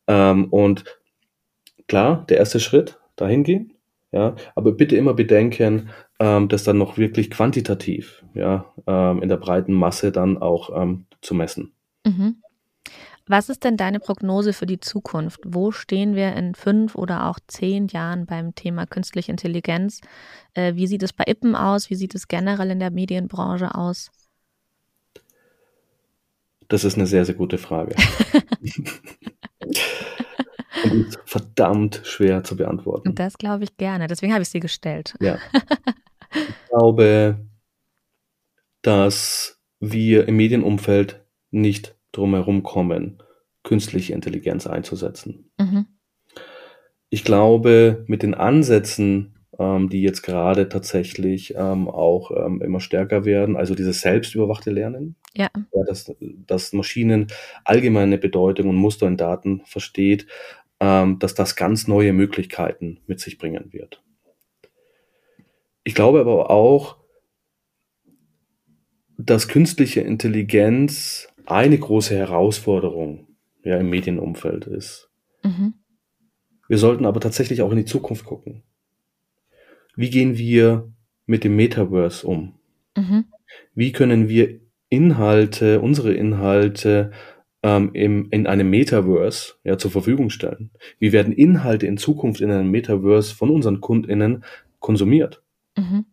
Ähm, 0.07 0.47
und 0.47 0.85
klar, 1.87 2.25
der 2.29 2.39
erste 2.39 2.61
Schritt, 2.61 2.99
dahin 3.17 3.45
gehen. 3.45 3.75
Ja, 4.11 4.37
aber 4.55 4.73
bitte 4.73 4.97
immer 4.97 5.13
bedenken, 5.13 5.91
ähm, 6.19 6.49
das 6.49 6.65
dann 6.65 6.79
noch 6.79 6.97
wirklich 6.97 7.31
quantitativ, 7.31 8.25
ja, 8.33 8.73
ähm, 8.87 9.23
in 9.23 9.29
der 9.29 9.37
breiten 9.37 9.75
Masse 9.75 10.13
dann 10.13 10.39
auch 10.39 10.97
zu 11.21 11.35
messen. 11.35 11.73
Mhm. 12.07 12.37
Was 13.29 13.51
ist 13.51 13.65
denn 13.65 13.77
deine 13.77 14.01
Prognose 14.01 14.53
für 14.55 14.67
die 14.67 14.81
Zukunft? 14.81 15.41
Wo 15.45 15.71
stehen 15.71 16.15
wir 16.15 16.35
in 16.35 16.55
fünf 16.55 16.95
oder 16.95 17.27
auch 17.27 17.39
zehn 17.47 17.89
Jahren 17.89 18.25
beim 18.25 18.55
Thema 18.55 18.87
künstliche 18.87 19.31
Intelligenz? 19.31 20.01
Äh, 20.55 20.75
wie 20.77 20.87
sieht 20.87 21.03
es 21.03 21.13
bei 21.13 21.25
Ippen 21.27 21.55
aus? 21.55 21.91
Wie 21.91 21.95
sieht 21.95 22.15
es 22.15 22.27
generell 22.29 22.71
in 22.71 22.81
der 22.81 22.91
Medienbranche 22.91 23.75
aus? 23.75 24.11
Das 26.69 26.85
ist 26.85 26.97
eine 26.97 27.07
sehr, 27.07 27.27
sehr 27.27 27.35
gute 27.35 27.59
Frage. 27.59 27.95
Und 30.85 31.09
ist 31.09 31.19
verdammt 31.25 32.03
schwer 32.05 32.45
zu 32.45 32.57
beantworten. 32.57 33.15
Das 33.15 33.37
glaube 33.37 33.65
ich 33.65 33.77
gerne. 33.77 34.07
Deswegen 34.07 34.33
habe 34.33 34.43
ich 34.43 34.49
sie 34.49 34.61
gestellt. 34.61 35.15
Ja. 35.21 35.39
Ich 36.31 36.69
glaube, 36.69 37.39
dass 38.83 39.59
wir 39.81 40.29
im 40.29 40.37
Medienumfeld 40.37 41.25
nicht 41.51 41.98
drumherum 42.13 42.63
kommen, 42.63 43.23
künstliche 43.63 44.15
Intelligenz 44.15 44.67
einzusetzen. 44.67 45.51
Mhm. 45.59 45.87
Ich 47.11 47.25
glaube, 47.25 48.05
mit 48.07 48.23
den 48.23 48.35
Ansätzen, 48.35 49.35
ähm, 49.59 49.89
die 49.89 50.03
jetzt 50.03 50.23
gerade 50.23 50.69
tatsächlich 50.69 51.55
ähm, 51.57 51.89
auch 51.89 52.31
ähm, 52.31 52.63
immer 52.63 52.81
stärker 52.81 53.25
werden, 53.25 53.57
also 53.57 53.75
dieses 53.75 54.01
selbstüberwachte 54.01 54.71
Lernen, 54.71 55.17
ja. 55.35 55.49
ja 55.55 55.85
dass, 55.87 56.15
dass 56.47 56.73
Maschinen 56.73 57.29
allgemeine 57.65 58.19
Bedeutung 58.19 58.69
und 58.69 58.77
Muster 58.77 59.07
in 59.07 59.17
Daten 59.17 59.63
versteht, 59.65 60.27
ähm, 60.81 61.19
dass 61.19 61.35
das 61.35 61.57
ganz 61.57 61.89
neue 61.89 62.13
Möglichkeiten 62.13 63.01
mit 63.07 63.21
sich 63.21 63.39
bringen 63.39 63.73
wird. 63.73 64.03
Ich 65.83 65.95
glaube 65.95 66.21
aber 66.21 66.51
auch, 66.51 66.99
dass 69.17 69.49
künstliche 69.49 70.01
Intelligenz 70.03 71.28
eine 71.51 71.79
große 71.79 72.15
Herausforderung 72.15 73.27
ja, 73.63 73.79
im 73.79 73.91
Medienumfeld 73.91 74.67
ist. 74.67 75.11
Mhm. 75.43 75.75
Wir 76.69 76.79
sollten 76.79 77.07
aber 77.07 77.21
tatsächlich 77.21 77.63
auch 77.63 77.71
in 77.71 77.79
die 77.79 77.85
Zukunft 77.85 78.25
gucken. 78.25 78.63
Wie 79.97 80.11
gehen 80.11 80.37
wir 80.37 80.93
mit 81.27 81.45
dem 81.45 81.57
Metaverse 81.57 82.27
um? 82.27 82.55
Mhm. 82.97 83.25
Wie 83.75 83.93
können 83.93 84.29
wir 84.29 84.61
Inhalte, 84.91 85.81
unsere 85.81 86.13
Inhalte 86.13 87.13
ähm, 87.63 87.91
im, 87.95 88.29
in 88.31 88.47
einem 88.47 88.71
Metaverse 88.71 89.55
ja, 89.65 89.79
zur 89.79 89.91
Verfügung 89.91 90.31
stellen? 90.31 90.71
Wie 90.99 91.13
werden 91.13 91.33
Inhalte 91.33 91.87
in 91.87 91.97
Zukunft 91.97 92.41
in 92.41 92.51
einem 92.51 92.71
Metaverse 92.71 93.35
von 93.35 93.51
unseren 93.51 93.81
KundInnen 93.81 94.45
konsumiert? 94.81 95.43
Mhm. 95.77 96.07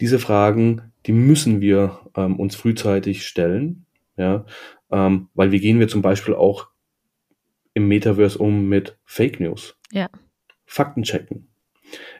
Diese 0.00 0.18
Fragen, 0.18 0.92
die 1.06 1.12
müssen 1.12 1.60
wir 1.60 2.00
ähm, 2.16 2.38
uns 2.38 2.54
frühzeitig 2.54 3.26
stellen, 3.26 3.86
ja, 4.16 4.44
ähm, 4.90 5.28
weil 5.34 5.52
wie 5.52 5.60
gehen 5.60 5.80
wir 5.80 5.88
zum 5.88 6.02
Beispiel 6.02 6.34
auch 6.34 6.68
im 7.74 7.88
Metaverse 7.88 8.38
um 8.38 8.68
mit 8.68 8.98
Fake 9.04 9.40
News? 9.40 9.78
Ja. 9.90 10.08
Fakten 10.64 11.02
checken. 11.02 11.48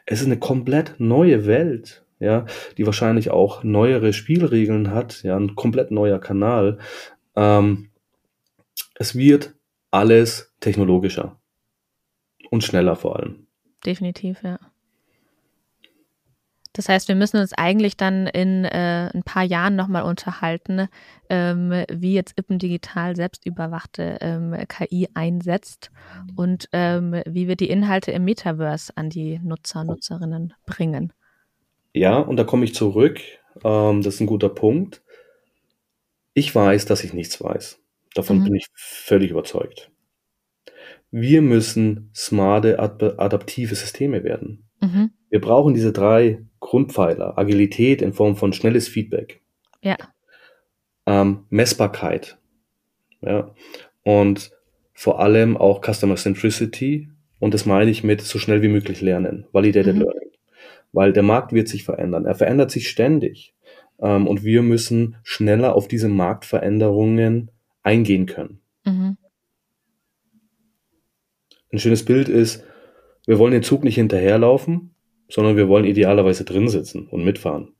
Es 0.05 0.21
ist 0.21 0.27
eine 0.27 0.37
komplett 0.37 0.95
neue 0.99 1.45
Welt, 1.45 2.05
ja, 2.19 2.45
die 2.77 2.85
wahrscheinlich 2.85 3.31
auch 3.31 3.63
neuere 3.63 4.13
Spielregeln 4.13 4.91
hat, 4.91 5.23
ja, 5.23 5.37
ein 5.37 5.55
komplett 5.55 5.91
neuer 5.91 6.19
Kanal. 6.19 6.79
Ähm, 7.35 7.89
es 8.95 9.15
wird 9.15 9.55
alles 9.91 10.53
technologischer 10.59 11.39
und 12.49 12.63
schneller 12.63 12.95
vor 12.95 13.17
allem. 13.17 13.47
Definitiv, 13.85 14.43
ja. 14.43 14.59
Das 16.73 16.89
heißt, 16.89 17.07
wir 17.07 17.15
müssen 17.15 17.37
uns 17.37 17.53
eigentlich 17.53 17.97
dann 17.97 18.25
in 18.25 18.65
äh, 18.65 19.09
ein 19.13 19.21
paar 19.23 19.43
Jahren 19.43 19.75
nochmal 19.75 20.03
unterhalten, 20.03 20.87
ähm, 21.29 21.71
wie 21.91 22.15
jetzt 22.15 22.37
Ippen 22.37 22.57
Digital 22.57 23.15
selbstüberwachte 23.15 24.17
ähm, 24.21 24.55
KI 24.67 25.07
einsetzt 25.13 25.91
und 26.35 26.67
ähm, 26.73 27.21
wie 27.27 27.47
wir 27.47 27.55
die 27.55 27.69
Inhalte 27.69 28.11
im 28.11 28.25
Metaverse 28.25 28.91
an 28.95 29.09
die 29.09 29.39
Nutzer, 29.43 29.83
Nutzerinnen 29.83 30.53
bringen. 30.65 31.13
Ja, 31.93 32.17
und 32.17 32.37
da 32.37 32.43
komme 32.43 32.65
ich 32.65 32.73
zurück. 32.73 33.21
Ähm, 33.63 34.01
das 34.01 34.15
ist 34.15 34.21
ein 34.21 34.27
guter 34.27 34.49
Punkt. 34.49 35.03
Ich 36.33 36.53
weiß, 36.53 36.85
dass 36.85 37.03
ich 37.03 37.13
nichts 37.13 37.41
weiß. 37.41 37.79
Davon 38.15 38.39
mhm. 38.39 38.45
bin 38.45 38.55
ich 38.55 38.67
völlig 38.73 39.29
überzeugt. 39.29 39.91
Wir 41.11 41.43
müssen 41.43 42.09
smarte, 42.15 42.79
adaptive 42.79 43.75
Systeme 43.75 44.23
werden. 44.23 44.67
Mhm. 44.81 45.11
Wir 45.29 45.39
brauchen 45.39 45.75
diese 45.75 45.93
drei 45.93 46.43
Grundpfeiler. 46.63 47.37
Agilität 47.37 48.01
in 48.01 48.13
Form 48.13 48.35
von 48.35 48.53
schnelles 48.53 48.87
Feedback. 48.87 49.41
Ja. 49.81 49.97
Ähm, 51.05 51.45
Messbarkeit. 51.49 52.37
Ja. 53.21 53.53
Und 54.03 54.51
vor 54.93 55.19
allem 55.19 55.57
auch 55.57 55.81
Customer 55.81 56.15
Centricity. 56.15 57.09
Und 57.39 57.53
das 57.53 57.65
meine 57.65 57.91
ich 57.91 58.03
mit 58.03 58.21
so 58.21 58.39
schnell 58.39 58.61
wie 58.61 58.69
möglich 58.69 59.01
lernen. 59.01 59.45
Validated 59.51 59.95
mhm. 59.95 60.01
Learning. 60.01 60.29
Weil 60.93 61.11
der 61.13 61.23
Markt 61.23 61.51
wird 61.51 61.67
sich 61.67 61.83
verändern. 61.83 62.25
Er 62.25 62.35
verändert 62.35 62.71
sich 62.71 62.89
ständig. 62.89 63.53
Ähm, 63.99 64.25
und 64.25 64.43
wir 64.43 64.61
müssen 64.61 65.17
schneller 65.23 65.75
auf 65.75 65.87
diese 65.87 66.07
Marktveränderungen 66.07 67.51
eingehen 67.83 68.25
können. 68.25 68.61
Mhm. 68.85 69.17
Ein 71.71 71.79
schönes 71.79 72.05
Bild 72.05 72.29
ist, 72.29 72.63
wir 73.25 73.39
wollen 73.39 73.53
den 73.53 73.63
Zug 73.63 73.83
nicht 73.83 73.95
hinterherlaufen, 73.95 74.92
sondern 75.29 75.57
wir 75.57 75.67
wollen 75.67 75.85
idealerweise 75.85 76.45
drin 76.45 76.67
sitzen 76.67 77.07
und 77.07 77.23
mitfahren. 77.23 77.73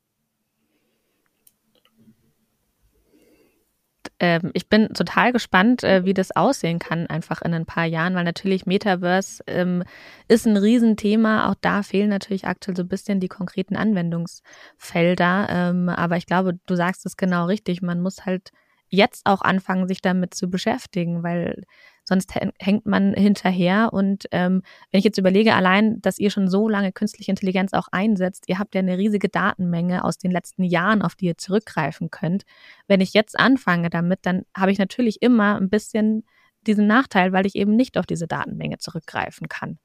Ähm, 4.20 4.50
ich 4.54 4.68
bin 4.68 4.88
total 4.94 5.32
gespannt, 5.32 5.82
äh, 5.82 6.04
wie 6.04 6.14
das 6.14 6.34
aussehen 6.34 6.78
kann, 6.78 7.06
einfach 7.08 7.42
in 7.42 7.52
ein 7.52 7.66
paar 7.66 7.84
Jahren, 7.84 8.14
weil 8.14 8.24
natürlich 8.24 8.64
Metaverse 8.64 9.42
ähm, 9.46 9.82
ist 10.28 10.46
ein 10.46 10.56
Riesenthema. 10.56 11.50
Auch 11.50 11.56
da 11.60 11.82
fehlen 11.82 12.10
natürlich 12.10 12.46
aktuell 12.46 12.76
so 12.76 12.84
ein 12.84 12.88
bisschen 12.88 13.20
die 13.20 13.28
konkreten 13.28 13.76
Anwendungsfelder. 13.76 15.48
Ähm, 15.50 15.88
aber 15.88 16.16
ich 16.16 16.26
glaube, 16.26 16.58
du 16.66 16.74
sagst 16.76 17.04
es 17.06 17.16
genau 17.16 17.46
richtig. 17.46 17.82
Man 17.82 18.00
muss 18.00 18.24
halt 18.24 18.50
jetzt 18.88 19.26
auch 19.26 19.42
anfangen, 19.42 19.88
sich 19.88 20.00
damit 20.00 20.34
zu 20.34 20.48
beschäftigen, 20.48 21.22
weil 21.22 21.64
sonst 22.04 22.34
hängt 22.58 22.86
man 22.86 23.14
hinterher. 23.14 23.92
Und 23.92 24.26
ähm, 24.30 24.62
wenn 24.90 24.98
ich 24.98 25.04
jetzt 25.04 25.18
überlege, 25.18 25.54
allein, 25.54 26.00
dass 26.00 26.18
ihr 26.18 26.30
schon 26.30 26.48
so 26.48 26.68
lange 26.68 26.92
künstliche 26.92 27.30
Intelligenz 27.30 27.72
auch 27.72 27.88
einsetzt, 27.90 28.44
ihr 28.48 28.58
habt 28.58 28.74
ja 28.74 28.80
eine 28.80 28.98
riesige 28.98 29.28
Datenmenge 29.28 30.04
aus 30.04 30.18
den 30.18 30.30
letzten 30.30 30.64
Jahren, 30.64 31.02
auf 31.02 31.14
die 31.14 31.26
ihr 31.26 31.38
zurückgreifen 31.38 32.10
könnt. 32.10 32.44
Wenn 32.86 33.00
ich 33.00 33.14
jetzt 33.14 33.38
anfange 33.38 33.90
damit, 33.90 34.20
dann 34.22 34.42
habe 34.56 34.70
ich 34.70 34.78
natürlich 34.78 35.22
immer 35.22 35.56
ein 35.56 35.70
bisschen 35.70 36.24
diesen 36.66 36.86
Nachteil, 36.86 37.32
weil 37.32 37.46
ich 37.46 37.56
eben 37.56 37.76
nicht 37.76 37.98
auf 37.98 38.06
diese 38.06 38.26
Datenmenge 38.26 38.78
zurückgreifen 38.78 39.48
kann. 39.48 39.78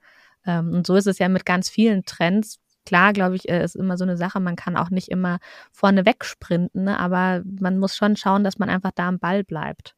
Ähm, 0.46 0.74
und 0.74 0.88
so 0.88 0.96
ist 0.96 1.08
es 1.08 1.20
ja 1.20 1.30
mit 1.30 1.46
ganz 1.46 1.70
vielen 1.70 2.04
Trends, 2.06 2.60
klar, 2.86 3.14
glaube 3.14 3.36
ich, 3.36 3.48
äh, 3.50 3.64
ist 3.64 3.76
immer 3.76 3.98
so 3.98 4.04
eine 4.04 4.18
Sache, 4.18 4.40
man 4.40 4.56
kann 4.56 4.78
auch 4.78 4.90
nicht 4.90 5.10
immer 5.10 5.40
vorne 5.72 6.06
wegsprinten, 6.06 6.86
ne? 6.86 7.00
aber 7.00 7.44
man 7.60 7.78
muss 7.78 7.96
schon 7.96 8.16
schauen, 8.16 8.44
dass 8.44 8.58
man 8.58 8.70
einfach 8.70 8.92
da 8.96 9.08
am 9.08 9.20
Ball 9.20 9.44
bleibt. 9.44 9.96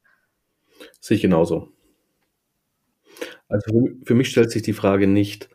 Sehe 0.99 1.15
ich 1.15 1.21
genauso. 1.21 1.71
Also 3.47 3.89
für 4.03 4.15
mich 4.15 4.29
stellt 4.29 4.51
sich 4.51 4.61
die 4.61 4.73
Frage 4.73 5.07
nicht, 5.07 5.49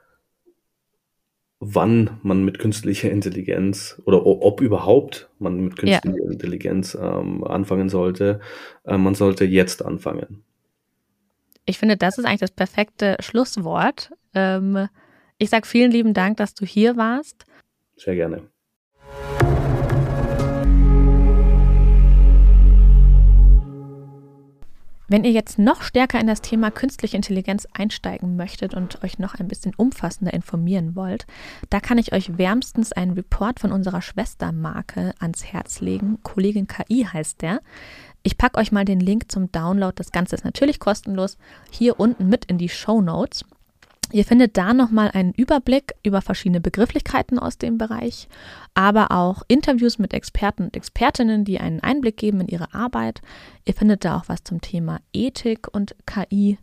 wann 1.58 2.18
man 2.22 2.44
mit 2.44 2.58
künstlicher 2.58 3.10
Intelligenz 3.10 4.00
oder 4.04 4.26
ob 4.26 4.60
überhaupt 4.60 5.30
man 5.38 5.60
mit 5.60 5.76
künstlicher 5.76 6.24
ja. 6.24 6.30
Intelligenz 6.30 6.96
ähm, 7.00 7.44
anfangen 7.44 7.88
sollte. 7.88 8.40
Äh, 8.84 8.98
man 8.98 9.14
sollte 9.14 9.44
jetzt 9.44 9.84
anfangen. 9.84 10.44
Ich 11.64 11.78
finde, 11.78 11.96
das 11.96 12.18
ist 12.18 12.24
eigentlich 12.24 12.40
das 12.40 12.50
perfekte 12.52 13.16
Schlusswort. 13.20 14.12
Ähm, 14.34 14.88
ich 15.38 15.50
sage 15.50 15.66
vielen 15.66 15.90
lieben 15.90 16.14
Dank, 16.14 16.36
dass 16.36 16.54
du 16.54 16.64
hier 16.64 16.96
warst. 16.96 17.44
Sehr 17.96 18.14
gerne. 18.14 18.48
Wenn 25.08 25.22
ihr 25.22 25.30
jetzt 25.30 25.56
noch 25.56 25.82
stärker 25.82 26.18
in 26.18 26.26
das 26.26 26.42
Thema 26.42 26.72
künstliche 26.72 27.16
Intelligenz 27.16 27.68
einsteigen 27.72 28.34
möchtet 28.34 28.74
und 28.74 29.04
euch 29.04 29.20
noch 29.20 29.36
ein 29.36 29.46
bisschen 29.46 29.72
umfassender 29.76 30.34
informieren 30.34 30.96
wollt, 30.96 31.26
da 31.70 31.78
kann 31.78 31.98
ich 31.98 32.12
euch 32.12 32.38
wärmstens 32.38 32.90
einen 32.90 33.12
Report 33.12 33.60
von 33.60 33.70
unserer 33.70 34.02
Schwestermarke 34.02 35.14
ans 35.20 35.44
Herz 35.44 35.80
legen. 35.80 36.18
Kollegin 36.24 36.66
KI 36.66 37.04
heißt 37.04 37.40
der. 37.42 37.60
Ich 38.24 38.36
packe 38.36 38.58
euch 38.58 38.72
mal 38.72 38.84
den 38.84 38.98
Link 38.98 39.30
zum 39.30 39.52
Download. 39.52 39.94
Das 39.94 40.10
Ganze 40.10 40.34
ist 40.34 40.44
natürlich 40.44 40.80
kostenlos 40.80 41.38
hier 41.70 42.00
unten 42.00 42.28
mit 42.28 42.46
in 42.46 42.58
die 42.58 42.68
Show 42.68 43.00
Notes. 43.00 43.44
Ihr 44.12 44.24
findet 44.24 44.56
da 44.56 44.72
nochmal 44.72 45.10
einen 45.10 45.32
Überblick 45.32 45.94
über 46.04 46.22
verschiedene 46.22 46.60
Begrifflichkeiten 46.60 47.38
aus 47.38 47.58
dem 47.58 47.76
Bereich, 47.76 48.28
aber 48.74 49.10
auch 49.10 49.42
Interviews 49.48 49.98
mit 49.98 50.14
Experten 50.14 50.64
und 50.64 50.76
Expertinnen, 50.76 51.44
die 51.44 51.58
einen 51.58 51.80
Einblick 51.80 52.16
geben 52.16 52.40
in 52.40 52.48
ihre 52.48 52.72
Arbeit. 52.72 53.20
Ihr 53.64 53.74
findet 53.74 54.04
da 54.04 54.16
auch 54.16 54.28
was 54.28 54.44
zum 54.44 54.60
Thema 54.60 55.00
Ethik 55.12 55.66
und 55.72 55.96
KI 56.06 56.58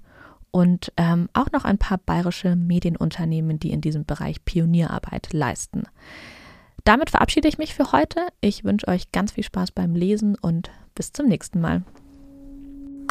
und 0.51 0.93
ähm, 0.97 1.29
auch 1.33 1.51
noch 1.51 1.65
ein 1.65 1.77
paar 1.77 1.97
bayerische 1.97 2.55
Medienunternehmen, 2.55 3.59
die 3.59 3.71
in 3.71 3.81
diesem 3.81 4.05
Bereich 4.05 4.45
Pionierarbeit 4.45 5.33
leisten. 5.33 5.83
Damit 6.85 7.09
verabschiede 7.09 7.47
ich 7.47 7.57
mich 7.57 7.73
für 7.73 7.91
heute. 7.91 8.21
Ich 8.39 8.63
wünsche 8.63 8.87
euch 8.87 9.11
ganz 9.11 9.31
viel 9.31 9.43
Spaß 9.43 9.71
beim 9.71 9.95
Lesen 9.95 10.35
und 10.39 10.69
bis 10.95 11.11
zum 11.11 11.27
nächsten 11.27 11.59
Mal. 11.59 11.83